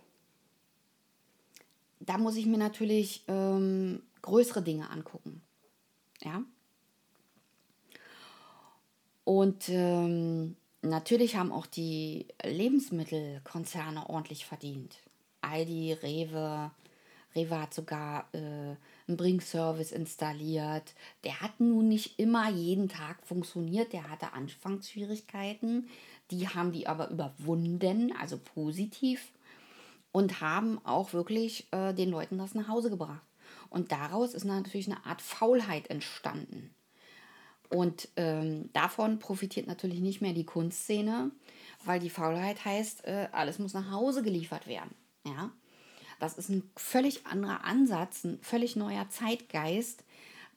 da 2.06 2.18
muss 2.18 2.36
ich 2.36 2.46
mir 2.46 2.58
natürlich 2.58 3.24
ähm, 3.28 4.02
größere 4.22 4.62
Dinge 4.62 4.90
angucken, 4.90 5.42
ja. 6.24 6.44
Und 9.24 9.70
ähm, 9.70 10.56
natürlich 10.82 11.36
haben 11.36 11.52
auch 11.52 11.68
die 11.68 12.26
Lebensmittelkonzerne 12.44 14.10
ordentlich 14.10 14.46
verdient. 14.46 14.98
Aldi, 15.42 15.94
Rewe. 15.94 16.72
Rewe 17.36 17.62
hat 17.62 17.74
sogar 17.74 18.28
äh, 18.34 18.76
einen 19.08 19.18
Bringservice 19.18 19.92
installiert. 19.92 20.94
Der 21.24 21.40
hat 21.40 21.60
nun 21.60 21.88
nicht 21.88 22.20
immer 22.20 22.50
jeden 22.50 22.90
Tag 22.90 23.26
funktioniert. 23.26 23.94
Der 23.94 24.10
hatte 24.10 24.34
Anfangsschwierigkeiten. 24.34 25.88
Die 26.32 26.48
haben 26.48 26.72
die 26.72 26.88
aber 26.88 27.10
überwunden, 27.10 28.14
also 28.20 28.38
positiv. 28.38 29.32
Und 30.12 30.42
haben 30.42 30.84
auch 30.86 31.14
wirklich 31.14 31.68
äh, 31.72 31.94
den 31.94 32.10
Leuten 32.10 32.38
das 32.38 32.54
nach 32.54 32.68
Hause 32.68 32.90
gebracht. 32.90 33.22
Und 33.70 33.92
daraus 33.92 34.34
ist 34.34 34.44
natürlich 34.44 34.88
eine 34.88 35.06
Art 35.06 35.22
Faulheit 35.22 35.90
entstanden. 35.90 36.74
Und 37.70 38.10
ähm, 38.18 38.70
davon 38.74 39.20
profitiert 39.20 39.66
natürlich 39.68 40.02
nicht 40.02 40.22
mehr 40.22 40.34
die 40.34 40.46
Kunstszene, 40.46 41.32
weil 41.86 42.02
die 42.02 42.10
Faulheit 42.10 42.66
heißt, 42.66 43.06
äh, 43.06 43.30
alles 43.32 43.60
muss 43.60 43.74
nach 43.74 43.90
Hause 43.92 44.24
geliefert 44.24 44.68
werden. 44.68 44.94
Ja? 45.26 45.52
Das 46.20 46.38
ist 46.38 46.50
ein 46.50 46.70
völlig 46.76 47.26
anderer 47.26 47.64
Ansatz, 47.64 48.26
ein 48.26 48.40
völlig 48.42 48.76
neuer 48.76 49.08
Zeitgeist, 49.10 50.04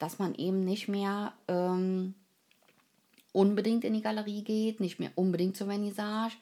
dass 0.00 0.18
man 0.18 0.34
eben 0.34 0.64
nicht 0.64 0.88
mehr 0.88 1.32
ähm, 1.46 2.14
unbedingt 3.32 3.84
in 3.84 3.94
die 3.94 4.02
Galerie 4.02 4.42
geht, 4.42 4.80
nicht 4.80 4.98
mehr 4.98 5.12
unbedingt 5.14 5.56
zur 5.56 5.68
Vernissage, 5.68 6.34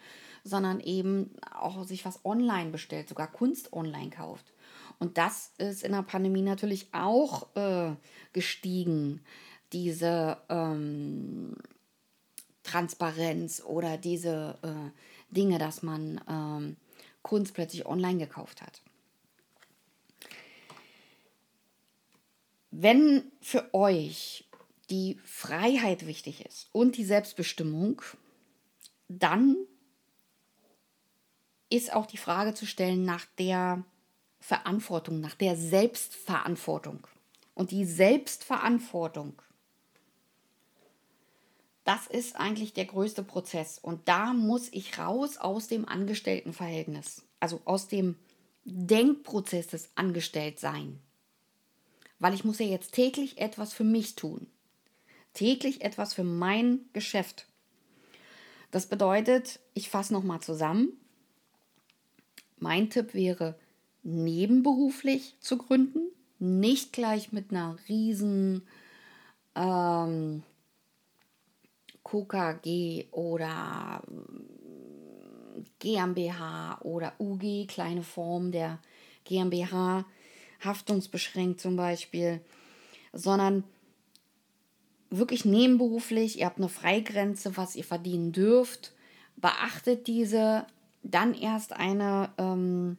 sondern 0.45 0.81
eben 0.81 1.31
auch 1.53 1.85
sich 1.85 2.05
was 2.05 2.25
online 2.25 2.71
bestellt, 2.71 3.09
sogar 3.09 3.31
Kunst 3.31 3.73
online 3.73 4.11
kauft. 4.11 4.53
Und 4.99 5.19
das 5.19 5.53
ist 5.59 5.83
in 5.83 5.93
der 5.93 6.03
Pandemie 6.03 6.43
natürlich 6.43 6.89
auch 6.93 7.55
äh, 7.57 7.95
gestiegen, 8.33 9.21
diese 9.73 10.39
ähm, 10.49 11.57
Transparenz 12.63 13.63
oder 13.65 13.97
diese 13.97 14.59
äh, 14.63 15.35
Dinge, 15.35 15.59
dass 15.59 15.83
man 15.83 16.21
ähm, 16.29 16.77
Kunst 17.23 17.55
plötzlich 17.55 17.87
online 17.87 18.19
gekauft 18.19 18.63
hat. 18.63 18.83
Wenn 22.71 23.31
für 23.41 23.73
euch 23.75 24.49
die 24.91 25.19
Freiheit 25.25 26.07
wichtig 26.07 26.45
ist 26.45 26.69
und 26.73 26.97
die 26.97 27.05
Selbstbestimmung, 27.05 28.03
dann 29.09 29.57
ist 31.73 31.93
auch 31.93 32.07
die 32.07 32.19
Frage 32.19 32.55
zu 32.55 32.67
stellen 32.67 33.05
nach 33.05 33.25
der 33.39 33.85
Verantwortung, 34.41 35.21
nach 35.21 35.35
der 35.35 35.57
Selbstverantwortung. 35.57 37.07
Und 37.55 37.71
die 37.71 37.85
Selbstverantwortung, 37.85 39.41
das 41.85 42.07
ist 42.07 42.37
eigentlich 42.37 42.73
der 42.73 42.87
größte 42.87 43.23
Prozess. 43.23 43.79
Und 43.79 44.09
da 44.09 44.33
muss 44.33 44.69
ich 44.73 44.99
raus 44.99 45.37
aus 45.39 45.69
dem 45.69 45.89
Angestelltenverhältnis, 45.89 47.23
also 47.41 47.61
aus 47.65 47.89
dem 47.89 48.17
Denkprozess 48.65 49.69
des 49.69 49.91
Angestelltsein. 49.95 51.01
Weil 52.19 52.35
ich 52.35 52.45
muss 52.45 52.59
ja 52.59 52.67
jetzt 52.67 52.93
täglich 52.93 53.39
etwas 53.39 53.73
für 53.73 53.85
mich 53.85 54.15
tun. 54.15 54.47
Täglich 55.35 55.83
etwas 55.83 56.15
für 56.15 56.25
mein 56.25 56.81
Geschäft. 56.93 57.47
Das 58.71 58.87
bedeutet, 58.87 59.61
ich 59.75 59.89
fasse 59.89 60.13
nochmal 60.13 60.41
zusammen. 60.41 60.99
Mein 62.63 62.91
Tipp 62.91 63.13
wäre, 63.13 63.57
nebenberuflich 64.05 65.35
zu 65.41 65.59
gründen, 65.59 66.13
nicht 66.39 66.93
gleich 66.93 67.33
mit 67.33 67.51
einer 67.51 67.77
riesen 67.89 68.63
ähm, 69.57 70.45
KKG 72.05 73.07
oder 73.11 74.05
GmbH 75.81 76.81
oder 76.83 77.15
UG, 77.19 77.67
kleine 77.67 78.05
Form 78.05 78.53
der 78.53 78.79
GmbH, 79.25 80.05
haftungsbeschränkt 80.61 81.61
zum 81.61 81.75
Beispiel, 81.75 82.41
sondern 83.13 83.65
wirklich 85.11 85.45
nebenberuflich, 85.45 86.39
ihr 86.39 86.47
habt 86.47 86.59
eine 86.59 86.69
Freigrenze, 86.69 87.57
was 87.57 87.75
ihr 87.75 87.85
verdienen 87.85 88.31
dürft, 88.31 88.93
beachtet 89.37 90.07
diese, 90.07 90.65
dann 91.03 91.35
erst 91.35 91.73
eine 91.73 92.31
ähm, 92.39 92.97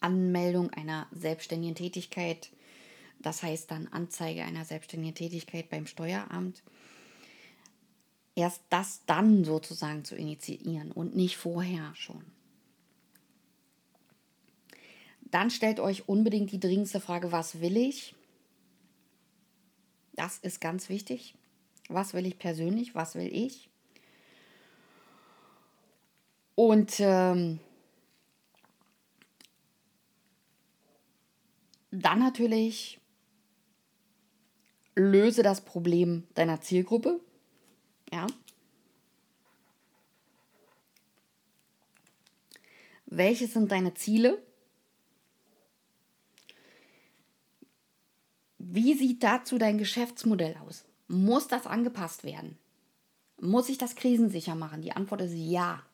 Anmeldung 0.00 0.70
einer 0.70 1.06
selbstständigen 1.12 1.74
Tätigkeit, 1.74 2.50
das 3.20 3.42
heißt 3.42 3.70
dann 3.70 3.88
Anzeige 3.88 4.42
einer 4.42 4.64
selbstständigen 4.64 5.14
Tätigkeit 5.14 5.70
beim 5.70 5.86
Steueramt 5.86 6.62
erst 8.38 8.62
das 8.70 9.02
dann 9.04 9.44
sozusagen 9.44 10.04
zu 10.04 10.14
initiieren 10.14 10.92
und 10.92 11.16
nicht 11.16 11.36
vorher 11.36 11.92
schon. 11.96 12.24
Dann 15.22 15.50
stellt 15.50 15.80
euch 15.80 16.08
unbedingt 16.08 16.52
die 16.52 16.60
dringendste 16.60 17.00
Frage, 17.00 17.32
was 17.32 17.60
will 17.60 17.76
ich? 17.76 18.14
Das 20.14 20.38
ist 20.38 20.60
ganz 20.60 20.88
wichtig. 20.88 21.34
Was 21.88 22.14
will 22.14 22.26
ich 22.26 22.38
persönlich? 22.38 22.94
Was 22.94 23.16
will 23.16 23.28
ich? 23.30 23.67
Und 26.58 26.98
ähm, 26.98 27.60
dann 31.92 32.18
natürlich 32.18 32.98
löse 34.96 35.44
das 35.44 35.60
Problem 35.60 36.26
deiner 36.34 36.60
Zielgruppe. 36.60 37.20
Ja. 38.12 38.26
Welche 43.06 43.46
sind 43.46 43.70
deine 43.70 43.94
Ziele? 43.94 44.42
Wie 48.58 48.94
sieht 48.94 49.22
dazu 49.22 49.58
dein 49.58 49.78
Geschäftsmodell 49.78 50.56
aus? 50.66 50.84
Muss 51.06 51.46
das 51.46 51.68
angepasst 51.68 52.24
werden? 52.24 52.58
Muss 53.40 53.68
ich 53.68 53.78
das 53.78 53.94
krisensicher 53.94 54.56
machen? 54.56 54.82
Die 54.82 54.90
Antwort 54.90 55.20
ist 55.20 55.34
ja. 55.34 55.87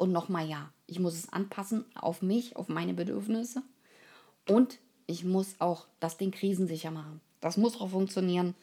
Und 0.00 0.12
nochmal 0.12 0.48
ja. 0.48 0.72
Ich 0.86 0.98
muss 0.98 1.12
es 1.12 1.30
anpassen 1.30 1.84
auf 1.94 2.22
mich, 2.22 2.56
auf 2.56 2.70
meine 2.70 2.94
Bedürfnisse. 2.94 3.62
Und 4.48 4.78
ich 5.06 5.24
muss 5.24 5.56
auch 5.58 5.88
das 6.00 6.16
Ding 6.16 6.30
krisensicher 6.30 6.90
machen. 6.90 7.20
Das 7.42 7.58
muss 7.58 7.78
auch 7.78 7.90
funktionieren, 7.90 8.54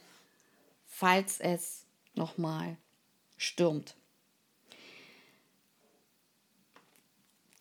falls 0.87 1.39
es 1.39 1.85
nochmal 2.15 2.75
stürmt. 3.37 3.95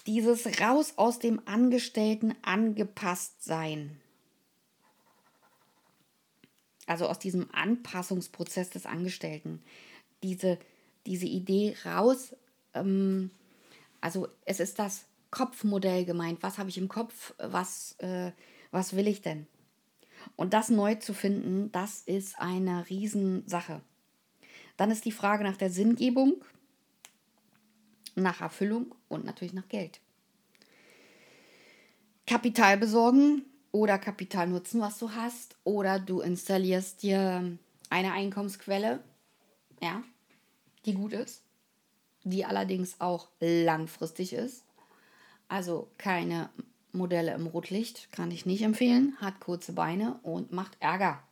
Dieses 0.07 0.59
raus 0.59 0.95
aus 0.97 1.19
dem 1.19 1.43
Angestellten 1.45 2.35
angepasst 2.41 3.45
sein. 3.45 4.01
Also 6.87 7.09
aus 7.09 7.19
diesem 7.19 7.53
Anpassungsprozess 7.53 8.71
des 8.71 8.87
Angestellten. 8.87 9.63
Diese, 10.23 10.59
diese 11.05 11.27
Idee 11.27 11.77
raus. 11.85 12.35
Ähm, 12.73 13.31
also 14.01 14.29
es 14.45 14.61
ist 14.61 14.79
das 14.79 15.07
Kopfmodell 15.31 16.05
gemeint. 16.05 16.43
Was 16.43 16.59
habe 16.59 16.69
ich 16.69 16.79
im 16.79 16.89
Kopf? 16.89 17.35
Was, 17.39 17.97
äh, 17.99 18.33
was 18.71 18.97
will 18.97 19.07
ich 19.07 19.23
denn? 19.23 19.47
Und 20.35 20.55
das 20.55 20.71
neu 20.71 20.97
zu 20.97 21.15
finden, 21.15 21.71
das 21.73 22.03
ist 22.03 22.39
eine 22.39 22.89
Riesensache. 22.89 23.83
Dann 24.77 24.91
ist 24.91 25.05
die 25.05 25.13
Frage 25.13 25.45
nach 25.45 25.57
der 25.57 25.71
Sinngebung, 25.71 26.45
nach 28.15 28.41
Erfüllung 28.41 28.95
und 29.09 29.25
natürlich 29.25 29.55
nach 29.55 29.69
Geld. 29.69 30.01
Kapital 32.27 32.77
besorgen 32.77 33.45
oder 33.71 33.99
Kapital 33.99 34.49
nutzen, 34.49 34.81
was 34.81 34.99
du 34.99 35.13
hast, 35.13 35.57
oder 35.65 35.99
du 35.99 36.21
installierst 36.21 37.03
dir 37.03 37.57
eine 37.89 38.13
Einkommensquelle, 38.13 39.03
ja, 39.81 40.03
die 40.85 40.95
gut 40.95 41.13
ist, 41.13 41.46
die 42.27 42.45
allerdings 42.45 43.01
auch 43.01 43.29
langfristig 43.41 44.33
ist. 44.33 44.65
Also 45.47 45.89
keine 45.97 46.51
Modelle 46.91 47.33
im 47.35 47.47
Rotlicht 47.47 48.11
kann 48.11 48.33
ich 48.33 48.47
nicht 48.47 48.63
empfehlen, 48.63 49.17
hat 49.21 49.39
kurze 49.39 49.73
Beine 49.73 50.19
und 50.25 50.51
macht 50.51 50.77
Ärger. 50.81 51.23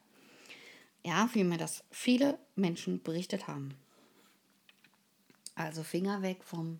Ja, 1.04 1.28
wie 1.32 1.42
mir 1.42 1.58
das 1.58 1.82
viele 1.90 2.38
Menschen 2.54 3.02
berichtet 3.02 3.48
haben. 3.48 3.74
Also 5.56 5.82
Finger 5.82 6.22
weg 6.22 6.44
vom, 6.44 6.78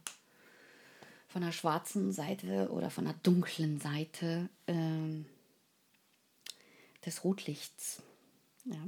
von 1.26 1.42
der 1.42 1.52
schwarzen 1.52 2.12
Seite 2.12 2.70
oder 2.70 2.90
von 2.90 3.06
der 3.06 3.14
dunklen 3.14 3.80
Seite 3.80 4.48
ähm, 4.68 5.26
des 7.04 7.24
Rotlichts. 7.24 8.00
Ja. 8.64 8.78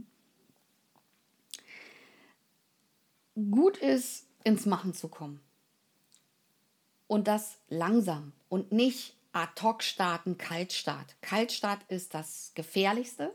Gut 3.50 3.76
ist, 3.78 4.26
ins 4.46 4.64
Machen 4.64 4.94
zu 4.94 5.08
kommen. 5.08 5.40
Und 7.08 7.26
das 7.26 7.58
langsam 7.68 8.32
und 8.48 8.70
nicht 8.70 9.16
ad 9.32 9.60
hoc 9.60 9.82
starten, 9.82 10.38
Kaltstart. 10.38 11.16
Kaltstart 11.20 11.80
ist 11.88 12.14
das 12.14 12.52
gefährlichste 12.54 13.34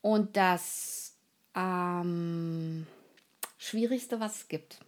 und 0.00 0.38
das 0.38 1.14
ähm, 1.54 2.86
schwierigste, 3.58 4.18
was 4.18 4.36
es 4.36 4.48
gibt. 4.48 4.80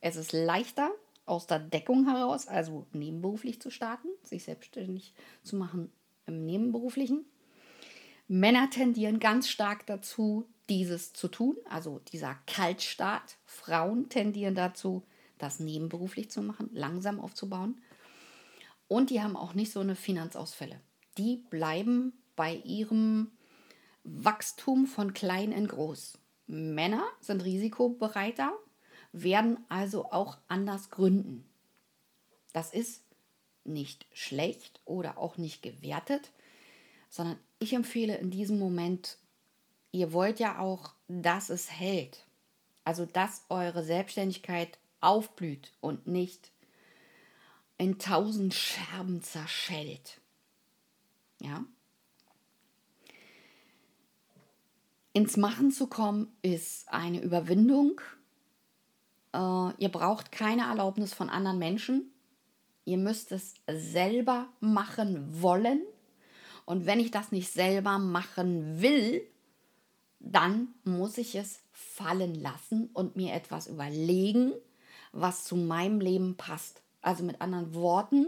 Es 0.00 0.16
ist 0.16 0.32
leichter 0.32 0.90
aus 1.26 1.46
der 1.46 1.58
Deckung 1.58 2.08
heraus, 2.08 2.48
also 2.48 2.86
nebenberuflich 2.92 3.60
zu 3.60 3.70
starten, 3.70 4.08
sich 4.22 4.44
selbstständig 4.44 5.12
zu 5.42 5.56
machen 5.56 5.92
im 6.24 6.46
Nebenberuflichen. 6.46 7.26
Männer 8.26 8.70
tendieren 8.70 9.20
ganz 9.20 9.48
stark 9.50 9.84
dazu, 9.84 10.48
dieses 10.68 11.12
zu 11.12 11.28
tun, 11.28 11.56
also 11.68 12.00
dieser 12.12 12.36
Kaltstart. 12.46 13.36
Frauen 13.44 14.08
tendieren 14.08 14.54
dazu, 14.54 15.04
das 15.38 15.60
nebenberuflich 15.60 16.30
zu 16.30 16.42
machen, 16.42 16.70
langsam 16.72 17.20
aufzubauen. 17.20 17.80
Und 18.88 19.10
die 19.10 19.22
haben 19.22 19.36
auch 19.36 19.54
nicht 19.54 19.72
so 19.72 19.80
eine 19.80 19.96
Finanzausfälle. 19.96 20.80
Die 21.18 21.36
bleiben 21.50 22.12
bei 22.36 22.54
ihrem 22.54 23.30
Wachstum 24.04 24.86
von 24.86 25.14
klein 25.14 25.52
in 25.52 25.66
groß. 25.66 26.18
Männer 26.46 27.04
sind 27.20 27.44
risikobereiter, 27.44 28.52
werden 29.12 29.58
also 29.68 30.12
auch 30.12 30.38
anders 30.46 30.90
gründen. 30.90 31.44
Das 32.52 32.72
ist 32.72 33.02
nicht 33.64 34.06
schlecht 34.12 34.80
oder 34.84 35.18
auch 35.18 35.38
nicht 35.38 35.62
gewertet, 35.62 36.30
sondern 37.08 37.38
ich 37.58 37.72
empfehle 37.72 38.16
in 38.16 38.30
diesem 38.30 38.58
Moment, 38.58 39.18
ihr 39.92 40.12
wollt 40.12 40.40
ja 40.40 40.58
auch, 40.58 40.92
dass 41.08 41.50
es 41.50 41.70
hält. 41.70 42.24
Also 42.84 43.06
dass 43.06 43.44
eure 43.48 43.82
Selbstständigkeit 43.82 44.78
aufblüht 45.00 45.72
und 45.80 46.06
nicht 46.06 46.50
in 47.78 47.98
tausend 47.98 48.54
Scherben 48.54 49.22
zerschellt. 49.22 50.20
Ja? 51.40 51.64
Ins 55.12 55.36
Machen 55.36 55.70
zu 55.70 55.86
kommen 55.86 56.30
ist 56.42 56.88
eine 56.92 57.22
Überwindung. 57.22 58.00
Äh, 59.32 59.70
ihr 59.78 59.88
braucht 59.88 60.30
keine 60.30 60.62
Erlaubnis 60.62 61.14
von 61.14 61.30
anderen 61.30 61.58
Menschen. 61.58 62.12
Ihr 62.84 62.98
müsst 62.98 63.32
es 63.32 63.54
selber 63.66 64.48
machen 64.60 65.42
wollen. 65.42 65.82
Und 66.66 66.84
wenn 66.86 67.00
ich 67.00 67.10
das 67.10 67.32
nicht 67.32 67.50
selber 67.50 67.98
machen 67.98 68.82
will, 68.82 69.26
dann 70.20 70.68
muss 70.84 71.18
ich 71.18 71.34
es 71.34 71.60
fallen 71.72 72.34
lassen 72.34 72.90
und 72.92 73.16
mir 73.16 73.32
etwas 73.32 73.66
überlegen, 73.66 74.52
was 75.12 75.44
zu 75.44 75.56
meinem 75.56 76.00
Leben 76.00 76.36
passt. 76.36 76.82
Also 77.02 77.22
mit 77.24 77.40
anderen 77.40 77.74
Worten, 77.74 78.26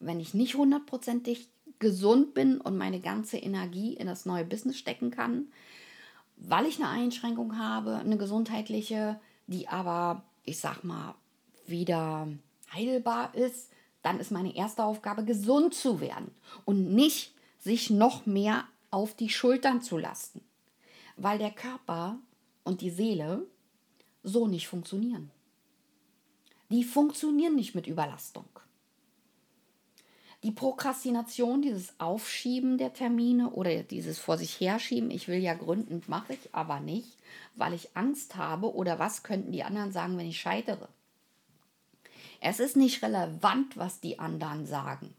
wenn 0.00 0.20
ich 0.20 0.34
nicht 0.34 0.54
hundertprozentig 0.54 1.48
gesund 1.78 2.34
bin 2.34 2.60
und 2.60 2.76
meine 2.76 3.00
ganze 3.00 3.36
Energie 3.36 3.94
in 3.94 4.06
das 4.06 4.26
neue 4.26 4.44
Business 4.44 4.78
stecken 4.78 5.10
kann, 5.10 5.48
weil 6.36 6.66
ich 6.66 6.78
eine 6.78 6.88
Einschränkung 6.88 7.58
habe, 7.58 7.96
eine 7.96 8.16
gesundheitliche, 8.16 9.20
die 9.46 9.68
aber, 9.68 10.22
ich 10.44 10.58
sag 10.58 10.84
mal, 10.84 11.14
wieder 11.66 12.28
heilbar 12.72 13.34
ist, 13.34 13.70
dann 14.02 14.20
ist 14.20 14.30
meine 14.30 14.54
erste 14.54 14.84
Aufgabe, 14.84 15.24
gesund 15.24 15.74
zu 15.74 16.00
werden 16.00 16.30
und 16.64 16.94
nicht 16.94 17.34
sich 17.58 17.90
noch 17.90 18.26
mehr 18.26 18.64
auf 18.90 19.14
die 19.14 19.28
Schultern 19.28 19.82
zu 19.82 19.98
lasten, 19.98 20.40
weil 21.18 21.38
der 21.38 21.50
Körper 21.50 22.18
und 22.64 22.80
die 22.80 22.90
Seele 22.90 23.46
so 24.22 24.46
nicht 24.46 24.68
funktionieren 24.68 25.30
die 26.70 26.84
funktionieren 26.84 27.54
nicht 27.54 27.74
mit 27.74 27.86
Überlastung. 27.86 28.44
Die 30.44 30.52
Prokrastination, 30.52 31.62
dieses 31.62 31.98
Aufschieben 31.98 32.78
der 32.78 32.92
Termine 32.92 33.50
oder 33.50 33.82
dieses 33.82 34.18
vor 34.18 34.38
sich 34.38 34.60
herschieben, 34.60 35.10
ich 35.10 35.26
will 35.26 35.38
ja 35.38 35.54
gründen, 35.54 36.02
mache 36.06 36.34
ich 36.34 36.54
aber 36.54 36.78
nicht, 36.78 37.16
weil 37.56 37.72
ich 37.72 37.96
Angst 37.96 38.36
habe 38.36 38.72
oder 38.72 39.00
was 39.00 39.24
könnten 39.24 39.50
die 39.50 39.64
anderen 39.64 39.90
sagen, 39.90 40.16
wenn 40.16 40.28
ich 40.28 40.40
scheitere. 40.40 40.88
Es 42.40 42.60
ist 42.60 42.76
nicht 42.76 43.02
relevant, 43.02 43.76
was 43.76 44.00
die 44.00 44.20
anderen 44.20 44.64
sagen, 44.64 45.12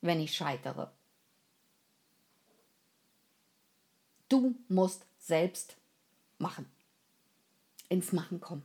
wenn 0.00 0.20
ich 0.20 0.34
scheitere. 0.34 0.90
Du 4.28 4.56
musst 4.68 5.06
selbst 5.22 5.76
machen, 6.38 6.66
ins 7.88 8.12
Machen 8.12 8.40
kommen. 8.40 8.62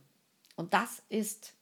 Und 0.56 0.74
das 0.74 1.02
ist 1.08 1.54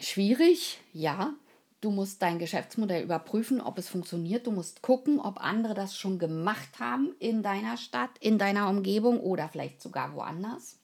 Schwierig, 0.00 0.78
ja. 0.94 1.34
Du 1.82 1.90
musst 1.90 2.22
dein 2.22 2.38
Geschäftsmodell 2.38 3.02
überprüfen, 3.02 3.60
ob 3.60 3.78
es 3.78 3.88
funktioniert. 3.88 4.46
Du 4.46 4.50
musst 4.50 4.82
gucken, 4.82 5.20
ob 5.20 5.42
andere 5.42 5.74
das 5.74 5.96
schon 5.96 6.18
gemacht 6.18 6.78
haben 6.78 7.14
in 7.18 7.42
deiner 7.42 7.76
Stadt, 7.76 8.10
in 8.20 8.38
deiner 8.38 8.68
Umgebung 8.68 9.20
oder 9.20 9.48
vielleicht 9.48 9.80
sogar 9.80 10.14
woanders. 10.14 10.78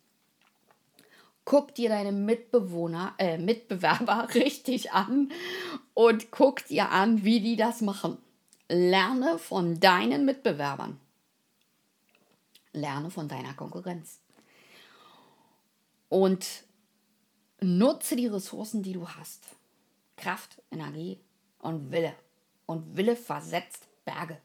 Guck 1.44 1.74
dir 1.74 1.88
deine 1.88 2.12
Mitbewohner, 2.12 3.14
äh, 3.18 3.38
Mitbewerber 3.38 4.28
richtig 4.34 4.92
an 4.92 5.30
und 5.94 6.30
guck 6.30 6.66
dir 6.66 6.90
an, 6.90 7.24
wie 7.24 7.40
die 7.40 7.56
das 7.56 7.80
machen. 7.80 8.18
Lerne 8.68 9.38
von 9.38 9.80
deinen 9.80 10.24
Mitbewerbern. 10.24 10.98
Lerne 12.76 13.10
von 13.10 13.28
deiner 13.28 13.54
Konkurrenz. 13.54 14.20
Und 16.08 16.46
Nutze 17.60 18.16
die 18.16 18.26
Ressourcen, 18.26 18.82
die 18.82 18.92
du 18.92 19.08
hast. 19.08 19.44
Kraft, 20.16 20.62
Energie 20.70 21.18
und 21.58 21.90
Wille. 21.90 22.14
Und 22.66 22.96
Wille 22.96 23.16
versetzt 23.16 23.88
Berge. 24.04 24.38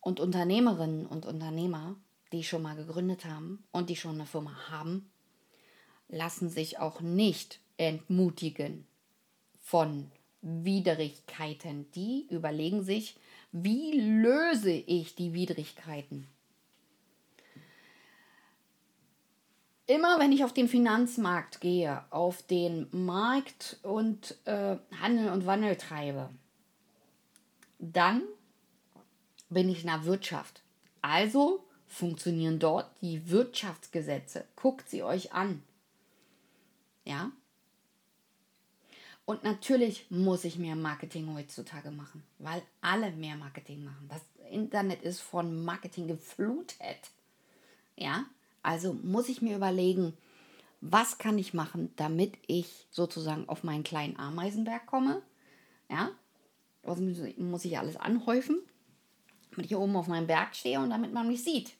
Und 0.00 0.18
Unternehmerinnen 0.18 1.06
und 1.06 1.24
Unternehmer, 1.24 1.96
die 2.32 2.42
schon 2.42 2.62
mal 2.62 2.74
gegründet 2.74 3.24
haben 3.24 3.64
und 3.70 3.90
die 3.90 3.96
schon 3.96 4.16
eine 4.16 4.26
Firma 4.26 4.70
haben, 4.70 5.10
lassen 6.08 6.50
sich 6.50 6.78
auch 6.78 7.00
nicht 7.00 7.60
entmutigen 7.76 8.86
von 9.60 10.10
Widrigkeiten. 10.42 11.90
Die 11.92 12.26
überlegen 12.28 12.82
sich, 12.82 13.16
Wie 13.52 14.00
löse 14.00 14.72
ich 14.72 15.14
die 15.14 15.32
Widrigkeiten? 15.32 16.26
Immer 19.90 20.20
wenn 20.20 20.30
ich 20.30 20.44
auf 20.44 20.52
den 20.52 20.68
Finanzmarkt 20.68 21.60
gehe, 21.60 22.04
auf 22.10 22.44
den 22.44 22.86
Markt 22.92 23.78
und 23.82 24.36
äh, 24.44 24.76
Handel 25.00 25.32
und 25.32 25.46
Wandel 25.46 25.74
treibe, 25.74 26.30
dann 27.80 28.22
bin 29.48 29.68
ich 29.68 29.80
in 29.80 29.88
der 29.88 30.04
Wirtschaft. 30.04 30.62
Also 31.02 31.64
funktionieren 31.88 32.60
dort 32.60 32.88
die 33.02 33.30
Wirtschaftsgesetze. 33.30 34.44
Guckt 34.54 34.88
sie 34.88 35.02
euch 35.02 35.32
an. 35.32 35.60
Ja? 37.04 37.32
Und 39.24 39.42
natürlich 39.42 40.08
muss 40.08 40.44
ich 40.44 40.56
mehr 40.56 40.76
Marketing 40.76 41.34
heutzutage 41.34 41.90
machen, 41.90 42.22
weil 42.38 42.62
alle 42.80 43.10
mehr 43.10 43.34
Marketing 43.34 43.82
machen. 43.82 44.08
Das 44.08 44.22
Internet 44.52 45.02
ist 45.02 45.20
von 45.20 45.64
Marketing 45.64 46.06
geflutet. 46.06 47.10
Ja? 47.96 48.24
Also 48.62 48.92
muss 48.92 49.28
ich 49.28 49.42
mir 49.42 49.56
überlegen, 49.56 50.12
was 50.80 51.18
kann 51.18 51.38
ich 51.38 51.54
machen, 51.54 51.92
damit 51.96 52.34
ich 52.46 52.86
sozusagen 52.90 53.48
auf 53.48 53.64
meinen 53.64 53.84
kleinen 53.84 54.18
Ameisenberg 54.18 54.86
komme. 54.86 55.22
Ja, 55.88 56.10
was 56.82 57.00
muss 57.00 57.64
ich 57.64 57.78
alles 57.78 57.96
anhäufen, 57.96 58.58
damit 59.50 59.66
ich 59.66 59.68
hier 59.70 59.80
oben 59.80 59.96
auf 59.96 60.08
meinem 60.08 60.26
Berg 60.26 60.54
stehe 60.54 60.80
und 60.80 60.90
damit 60.90 61.12
man 61.12 61.28
mich 61.28 61.44
sieht. 61.44 61.74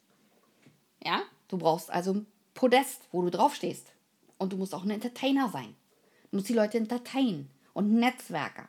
Ja, 1.03 1.23
du 1.49 1.57
brauchst 1.59 1.91
also 1.91 2.13
ein 2.13 2.27
Podest, 2.55 3.09
wo 3.11 3.23
du 3.23 3.31
drauf 3.31 3.55
stehst. 3.55 3.93
Und 4.37 4.53
du 4.53 4.57
musst 4.57 4.75
auch 4.75 4.85
ein 4.85 4.91
Entertainer 4.91 5.49
sein. 5.49 5.75
Du 6.31 6.37
musst 6.37 6.49
die 6.49 6.55
Leute 6.55 6.79
entertainen 6.79 7.51
und 7.73 7.93
Netzwerker. 7.95 8.69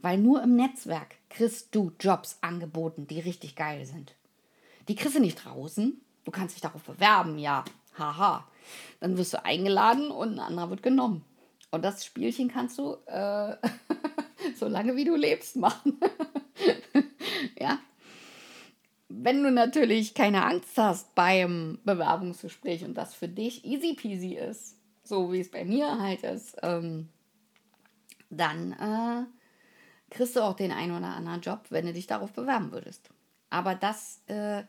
Weil 0.00 0.18
nur 0.18 0.42
im 0.42 0.56
Netzwerk 0.56 1.16
kriegst 1.28 1.74
du 1.74 1.92
Jobs 2.00 2.38
angeboten, 2.40 3.06
die 3.06 3.20
richtig 3.20 3.56
geil 3.56 3.86
sind. 3.86 4.14
Die 4.88 4.94
kriegst 4.94 5.16
du 5.16 5.20
nicht 5.20 5.44
draußen, 5.44 6.00
Du 6.26 6.32
kannst 6.32 6.56
dich 6.56 6.60
darauf 6.60 6.82
bewerben, 6.82 7.38
ja. 7.38 7.64
Haha. 7.96 8.46
Dann 8.98 9.16
wirst 9.16 9.32
du 9.32 9.44
eingeladen 9.44 10.10
und 10.10 10.34
ein 10.34 10.40
anderer 10.40 10.70
wird 10.70 10.82
genommen. 10.82 11.24
Und 11.70 11.84
das 11.84 12.04
Spielchen 12.04 12.48
kannst 12.48 12.78
du 12.78 12.96
äh, 13.06 13.56
so 14.56 14.66
lange 14.66 14.96
wie 14.96 15.04
du 15.04 15.14
lebst 15.14 15.54
machen. 15.54 15.98
ja. 17.60 17.78
Wenn 19.08 19.44
du 19.44 19.52
natürlich 19.52 20.14
keine 20.14 20.44
Angst 20.44 20.76
hast 20.76 21.14
beim 21.14 21.78
Bewerbungsgespräch 21.84 22.84
und 22.84 22.94
das 22.94 23.14
für 23.14 23.28
dich 23.28 23.64
easy 23.64 23.94
peasy 23.94 24.34
ist, 24.34 24.76
so 25.04 25.32
wie 25.32 25.38
es 25.38 25.50
bei 25.50 25.64
mir 25.64 26.00
halt 26.00 26.24
ist, 26.24 26.56
ähm, 26.62 27.08
dann 28.30 28.72
äh, 28.72 30.12
kriegst 30.12 30.34
du 30.34 30.40
auch 30.40 30.56
den 30.56 30.72
einen 30.72 30.96
oder 30.96 31.14
anderen 31.14 31.40
Job, 31.40 31.66
wenn 31.70 31.86
du 31.86 31.92
dich 31.92 32.08
darauf 32.08 32.32
bewerben 32.32 32.72
würdest. 32.72 33.10
Aber 33.48 33.76
das 33.76 34.22
äh, 34.26 34.64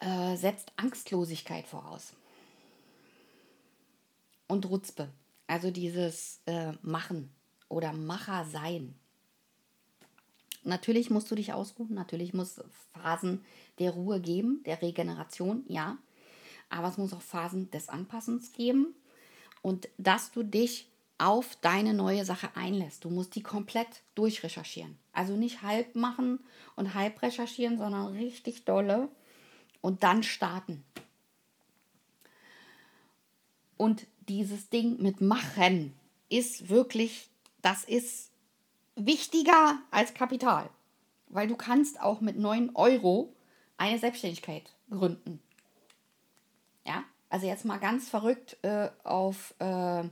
äh, 0.00 0.36
setzt 0.36 0.72
Angstlosigkeit 0.76 1.66
voraus. 1.66 2.12
Und 4.46 4.68
Rutzpe, 4.68 5.08
also 5.46 5.70
dieses 5.70 6.40
äh, 6.46 6.72
Machen 6.82 7.30
oder 7.68 7.92
Macher 7.92 8.44
sein. 8.44 8.94
Natürlich 10.62 11.10
musst 11.10 11.30
du 11.30 11.34
dich 11.34 11.52
ausruhen, 11.52 11.94
natürlich 11.94 12.32
muss 12.32 12.60
Phasen 12.92 13.44
der 13.78 13.90
Ruhe 13.90 14.20
geben, 14.20 14.62
der 14.64 14.80
Regeneration, 14.80 15.64
ja. 15.68 15.98
Aber 16.70 16.88
es 16.88 16.96
muss 16.96 17.12
auch 17.12 17.20
Phasen 17.22 17.70
des 17.70 17.88
Anpassens 17.88 18.52
geben 18.52 18.94
und 19.62 19.88
dass 19.98 20.32
du 20.32 20.42
dich 20.42 20.88
auf 21.18 21.56
deine 21.60 21.94
neue 21.94 22.24
Sache 22.24 22.50
einlässt. 22.54 23.04
Du 23.04 23.10
musst 23.10 23.34
die 23.34 23.42
komplett 23.42 24.02
durchrecherchieren. 24.14 24.98
Also 25.12 25.36
nicht 25.36 25.62
halb 25.62 25.94
machen 25.94 26.40
und 26.76 26.94
halb 26.94 27.22
recherchieren, 27.22 27.78
sondern 27.78 28.12
richtig 28.14 28.64
dolle 28.64 29.08
und 29.84 30.02
dann 30.02 30.22
starten. 30.22 30.82
Und 33.76 34.06
dieses 34.30 34.70
Ding 34.70 35.02
mit 35.02 35.20
machen 35.20 35.94
ist 36.30 36.70
wirklich, 36.70 37.28
das 37.60 37.84
ist 37.84 38.30
wichtiger 38.96 39.78
als 39.90 40.14
Kapital. 40.14 40.70
Weil 41.28 41.48
du 41.48 41.56
kannst 41.56 42.00
auch 42.00 42.22
mit 42.22 42.38
9 42.38 42.70
Euro 42.74 43.36
eine 43.76 43.98
Selbstständigkeit 43.98 44.74
gründen. 44.88 45.42
Ja, 46.86 47.04
also 47.28 47.46
jetzt 47.46 47.66
mal 47.66 47.78
ganz 47.78 48.08
verrückt 48.08 48.56
äh, 48.62 48.88
auf 49.02 49.54
äh, 49.58 50.04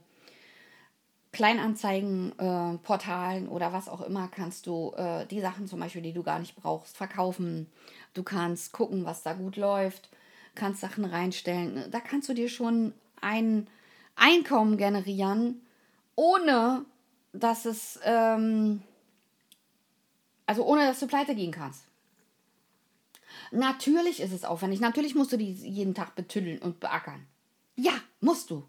Kleinanzeigen, 1.33 2.33
äh, 2.39 3.47
oder 3.49 3.73
was 3.73 3.89
auch 3.89 4.03
immer 4.03 4.29
kannst 4.29 4.67
du 4.67 4.93
äh, 4.97 5.27
die 5.27 5.41
Sachen 5.41 5.67
zum 5.67 5.81
Beispiel, 5.81 6.03
die 6.03 6.13
du 6.13 6.23
gar 6.23 6.39
nicht 6.39 6.55
brauchst, 6.57 6.97
verkaufen. 6.97 7.71
Du 8.13 8.23
kannst 8.23 8.73
gucken, 8.73 9.05
was 9.07 9.23
da 9.23 9.33
gut 9.33 9.57
läuft, 9.57 10.11
kannst 10.55 10.83
Sachen 10.83 11.07
reinstellen. 11.07 11.91
Da 11.91 12.01
kannst 12.01 12.29
du 12.29 12.35
dir 12.35 12.51
schon 12.51 12.93
ein 13.21 13.67
Einkommen 14.15 14.77
generieren, 14.77 15.63
ohne 16.17 16.85
dass 17.33 17.65
es, 17.65 17.99
ähm, 18.05 18.83
also 20.45 20.65
ohne 20.67 20.87
dass 20.87 21.01
du 21.01 21.07
pleite 21.07 21.35
gehen 21.35 21.53
kannst. 21.53 21.85
Natürlich 23.51 24.21
ist 24.21 24.33
es 24.33 24.45
aufwendig. 24.45 24.81
Natürlich 24.81 25.15
musst 25.15 25.33
du 25.33 25.39
die 25.39 25.53
jeden 25.53 25.95
Tag 25.95 26.15
betüddeln 26.15 26.59
und 26.59 26.79
beackern. 26.81 27.27
Ja, 27.75 27.93
musst 28.21 28.51
du. 28.51 28.65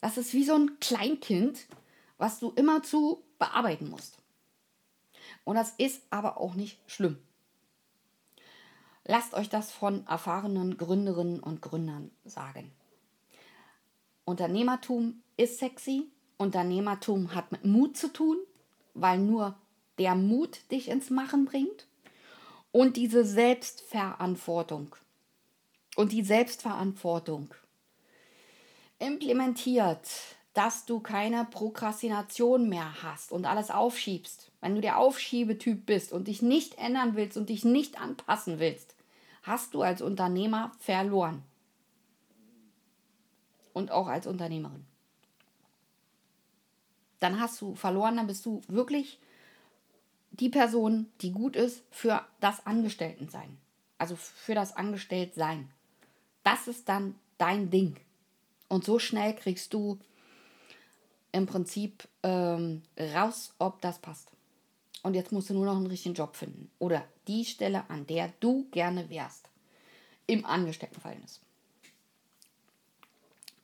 Das 0.00 0.16
ist 0.16 0.32
wie 0.34 0.44
so 0.44 0.54
ein 0.54 0.78
Kleinkind, 0.80 1.66
was 2.18 2.40
du 2.40 2.50
immer 2.50 2.82
zu 2.82 3.22
bearbeiten 3.38 3.88
musst. 3.88 4.18
Und 5.44 5.56
das 5.56 5.70
ist 5.78 6.02
aber 6.10 6.38
auch 6.38 6.54
nicht 6.54 6.78
schlimm. 6.86 7.18
Lasst 9.04 9.34
euch 9.34 9.48
das 9.48 9.72
von 9.72 10.06
erfahrenen 10.06 10.76
Gründerinnen 10.76 11.40
und 11.40 11.62
Gründern 11.62 12.10
sagen. 12.24 12.70
Unternehmertum 14.24 15.22
ist 15.38 15.58
sexy. 15.58 16.06
Unternehmertum 16.36 17.34
hat 17.34 17.50
mit 17.50 17.64
Mut 17.64 17.96
zu 17.96 18.12
tun, 18.12 18.36
weil 18.92 19.18
nur 19.18 19.56
der 19.96 20.14
Mut 20.14 20.70
dich 20.70 20.88
ins 20.88 21.08
Machen 21.08 21.46
bringt. 21.46 21.86
Und 22.70 22.96
diese 22.96 23.24
Selbstverantwortung. 23.24 24.94
Und 25.96 26.12
die 26.12 26.22
Selbstverantwortung 26.22 27.54
implementiert, 28.98 30.08
dass 30.54 30.86
du 30.86 31.00
keine 31.00 31.44
Prokrastination 31.44 32.68
mehr 32.68 33.02
hast 33.02 33.30
und 33.32 33.46
alles 33.46 33.70
aufschiebst, 33.70 34.50
wenn 34.60 34.74
du 34.74 34.80
der 34.80 34.98
Aufschiebetyp 34.98 35.86
bist 35.86 36.12
und 36.12 36.26
dich 36.26 36.42
nicht 36.42 36.78
ändern 36.78 37.14
willst 37.14 37.36
und 37.36 37.48
dich 37.48 37.64
nicht 37.64 38.00
anpassen 38.00 38.58
willst, 38.58 38.96
hast 39.44 39.74
du 39.74 39.82
als 39.82 40.02
Unternehmer 40.02 40.72
verloren. 40.80 41.42
Und 43.72 43.92
auch 43.92 44.08
als 44.08 44.26
Unternehmerin. 44.26 44.84
Dann 47.20 47.38
hast 47.38 47.60
du 47.60 47.76
verloren, 47.76 48.16
dann 48.16 48.26
bist 48.26 48.44
du 48.44 48.60
wirklich 48.66 49.20
die 50.32 50.48
Person, 50.48 51.06
die 51.20 51.32
gut 51.32 51.54
ist 51.54 51.84
für 51.90 52.24
das 52.40 52.66
Angestelltensein. 52.66 53.58
Also 53.98 54.16
für 54.16 54.54
das 54.54 54.76
Angestelltsein. 54.76 55.70
Das 56.42 56.66
ist 56.66 56.88
dann 56.88 57.14
dein 57.36 57.70
Ding. 57.70 57.96
Und 58.68 58.84
so 58.84 58.98
schnell 58.98 59.34
kriegst 59.34 59.72
du 59.74 59.98
im 61.32 61.46
Prinzip 61.46 62.08
ähm, 62.22 62.82
raus, 62.98 63.54
ob 63.58 63.80
das 63.80 63.98
passt. 63.98 64.30
Und 65.02 65.14
jetzt 65.14 65.32
musst 65.32 65.50
du 65.50 65.54
nur 65.54 65.66
noch 65.66 65.76
einen 65.76 65.86
richtigen 65.86 66.14
Job 66.14 66.36
finden. 66.36 66.70
Oder 66.78 67.04
die 67.26 67.44
Stelle, 67.44 67.88
an 67.88 68.06
der 68.06 68.32
du 68.40 68.66
gerne 68.70 69.08
wärst. 69.10 69.48
Im 70.26 70.44
Angestelltenverhältnis. 70.44 71.40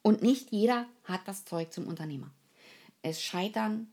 Und 0.02 0.22
nicht 0.22 0.52
jeder 0.52 0.86
hat 1.04 1.22
das 1.26 1.44
Zeug 1.44 1.72
zum 1.72 1.86
Unternehmer. 1.86 2.30
Es 3.02 3.20
scheitern 3.20 3.88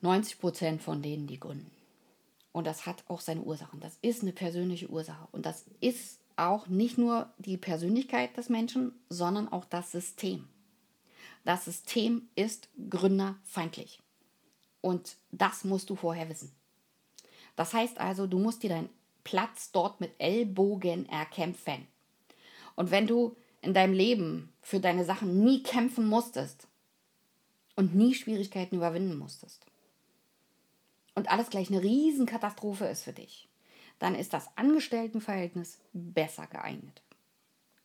90 0.00 0.38
Prozent 0.38 0.82
von 0.82 1.02
denen, 1.02 1.26
die 1.26 1.38
gründen. 1.38 1.70
Und 2.52 2.66
das 2.66 2.86
hat 2.86 3.04
auch 3.08 3.20
seine 3.20 3.42
Ursachen. 3.42 3.80
Das 3.80 3.98
ist 4.02 4.22
eine 4.22 4.32
persönliche 4.32 4.88
Ursache. 4.88 5.28
Und 5.32 5.46
das 5.46 5.64
ist 5.80 6.19
auch 6.40 6.66
nicht 6.68 6.98
nur 6.98 7.32
die 7.38 7.56
Persönlichkeit 7.56 8.36
des 8.36 8.48
Menschen, 8.48 8.92
sondern 9.08 9.50
auch 9.50 9.64
das 9.64 9.92
System. 9.92 10.48
Das 11.44 11.64
System 11.64 12.28
ist 12.34 12.68
gründerfeindlich. 12.88 14.00
Und 14.80 15.16
das 15.30 15.64
musst 15.64 15.90
du 15.90 15.96
vorher 15.96 16.28
wissen. 16.28 16.52
Das 17.56 17.74
heißt 17.74 17.98
also, 17.98 18.26
du 18.26 18.38
musst 18.38 18.62
dir 18.62 18.70
deinen 18.70 18.90
Platz 19.24 19.70
dort 19.72 20.00
mit 20.00 20.12
Ellbogen 20.18 21.08
erkämpfen. 21.08 21.86
Und 22.74 22.90
wenn 22.90 23.06
du 23.06 23.36
in 23.60 23.74
deinem 23.74 23.92
Leben 23.92 24.52
für 24.62 24.80
deine 24.80 25.04
Sachen 25.04 25.44
nie 25.44 25.62
kämpfen 25.62 26.06
musstest 26.06 26.66
und 27.76 27.94
nie 27.94 28.14
Schwierigkeiten 28.14 28.76
überwinden 28.76 29.18
musstest 29.18 29.66
und 31.14 31.30
alles 31.30 31.50
gleich 31.50 31.68
eine 31.68 31.82
Riesenkatastrophe 31.82 32.86
ist 32.86 33.04
für 33.04 33.12
dich, 33.12 33.49
dann 34.00 34.16
ist 34.16 34.32
das 34.32 34.48
Angestelltenverhältnis 34.56 35.78
besser 35.92 36.48
geeignet. 36.48 37.02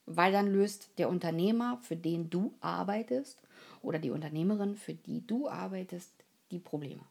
Weil 0.07 0.31
dann 0.31 0.51
löst 0.51 0.89
der 0.97 1.09
Unternehmer, 1.09 1.77
für 1.83 1.95
den 1.95 2.29
du 2.29 2.55
arbeitest, 2.61 3.39
oder 3.81 3.99
die 3.99 4.09
Unternehmerin, 4.09 4.75
für 4.75 4.93
die 4.93 5.25
du 5.27 5.47
arbeitest, 5.47 6.11
die 6.51 6.59
Probleme. 6.59 7.03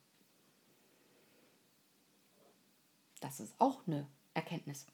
Das 3.20 3.40
ist 3.40 3.54
auch 3.58 3.86
eine 3.86 4.06
Erkenntnis. 4.32 4.86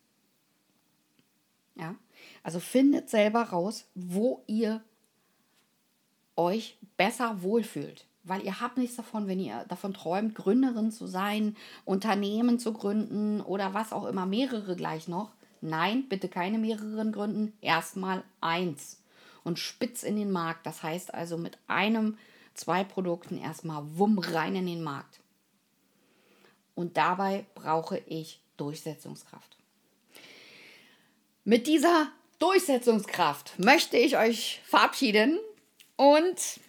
Ja? 1.76 1.94
Also 2.42 2.60
findet 2.60 3.08
selber 3.10 3.42
raus, 3.42 3.86
wo 3.94 4.42
ihr 4.46 4.82
euch 6.36 6.78
besser 6.96 7.42
wohlfühlt. 7.42 8.06
Weil 8.22 8.44
ihr 8.44 8.60
habt 8.60 8.76
nichts 8.76 8.96
davon, 8.96 9.28
wenn 9.28 9.40
ihr 9.40 9.64
davon 9.68 9.94
träumt, 9.94 10.34
Gründerin 10.34 10.92
zu 10.92 11.06
sein, 11.06 11.56
Unternehmen 11.84 12.58
zu 12.58 12.72
gründen 12.72 13.40
oder 13.40 13.72
was 13.72 13.92
auch 13.92 14.04
immer, 14.04 14.26
mehrere 14.26 14.76
gleich 14.76 15.08
noch. 15.08 15.32
Nein, 15.62 16.08
bitte 16.08 16.28
keine 16.28 16.58
mehreren 16.58 17.12
gründen. 17.12 17.52
Erstmal 17.60 18.22
eins 18.40 19.00
und 19.44 19.58
spitz 19.58 20.02
in 20.02 20.16
den 20.16 20.30
Markt. 20.30 20.66
Das 20.66 20.82
heißt 20.82 21.14
also 21.14 21.38
mit 21.38 21.58
einem, 21.66 22.18
zwei 22.54 22.84
Produkten 22.84 23.38
erstmal 23.38 23.82
wumm 23.96 24.18
rein 24.18 24.56
in 24.56 24.66
den 24.66 24.82
Markt. 24.82 25.20
Und 26.74 26.96
dabei 26.96 27.46
brauche 27.54 27.98
ich 27.98 28.40
Durchsetzungskraft. 28.56 29.56
Mit 31.44 31.66
dieser 31.66 32.08
Durchsetzungskraft 32.38 33.58
möchte 33.58 33.96
ich 33.96 34.16
euch 34.16 34.60
verabschieden 34.64 35.38
und 35.96 36.60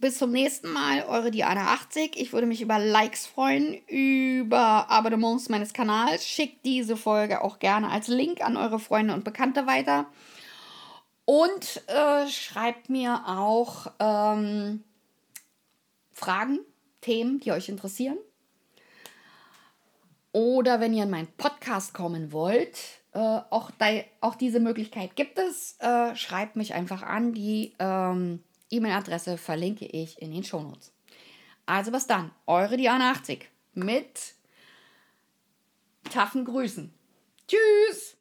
bis 0.00 0.18
zum 0.18 0.30
nächsten 0.30 0.70
Mal, 0.72 1.04
eure 1.04 1.28
Diana80. 1.28 2.12
Ich 2.14 2.32
würde 2.32 2.46
mich 2.46 2.60
über 2.60 2.78
Likes 2.78 3.26
freuen, 3.26 3.74
über 3.86 4.90
Abonnements 4.90 5.48
meines 5.48 5.72
Kanals. 5.72 6.26
Schickt 6.26 6.64
diese 6.64 6.96
Folge 6.96 7.42
auch 7.42 7.58
gerne 7.58 7.90
als 7.90 8.08
Link 8.08 8.40
an 8.40 8.56
eure 8.56 8.78
Freunde 8.78 9.14
und 9.14 9.24
Bekannte 9.24 9.66
weiter. 9.66 10.06
Und 11.24 11.82
äh, 11.88 12.28
schreibt 12.28 12.88
mir 12.88 13.22
auch 13.26 13.88
ähm, 13.98 14.82
Fragen, 16.12 16.60
Themen, 17.00 17.40
die 17.40 17.52
euch 17.52 17.68
interessieren. 17.68 18.18
Oder 20.32 20.80
wenn 20.80 20.94
ihr 20.94 21.04
in 21.04 21.10
meinen 21.10 21.32
Podcast 21.36 21.94
kommen 21.94 22.32
wollt, 22.32 22.78
äh, 23.12 23.18
auch, 23.18 23.70
auch 24.20 24.34
diese 24.36 24.60
Möglichkeit 24.60 25.16
gibt 25.16 25.38
es. 25.38 25.76
Äh, 25.80 26.14
schreibt 26.14 26.56
mich 26.56 26.74
einfach 26.74 27.02
an. 27.02 27.32
Die 27.32 27.74
ähm, 27.78 28.42
E-Mail-Adresse 28.70 29.38
verlinke 29.38 29.86
ich 29.86 30.20
in 30.20 30.32
den 30.32 30.44
Shownotes. 30.44 30.92
Also 31.66 31.90
bis 31.90 32.06
dann, 32.06 32.30
eure 32.46 32.76
Diana 32.76 33.10
80 33.12 33.48
mit 33.74 34.34
taffen 36.10 36.44
Grüßen. 36.44 36.92
Tschüss! 37.46 38.17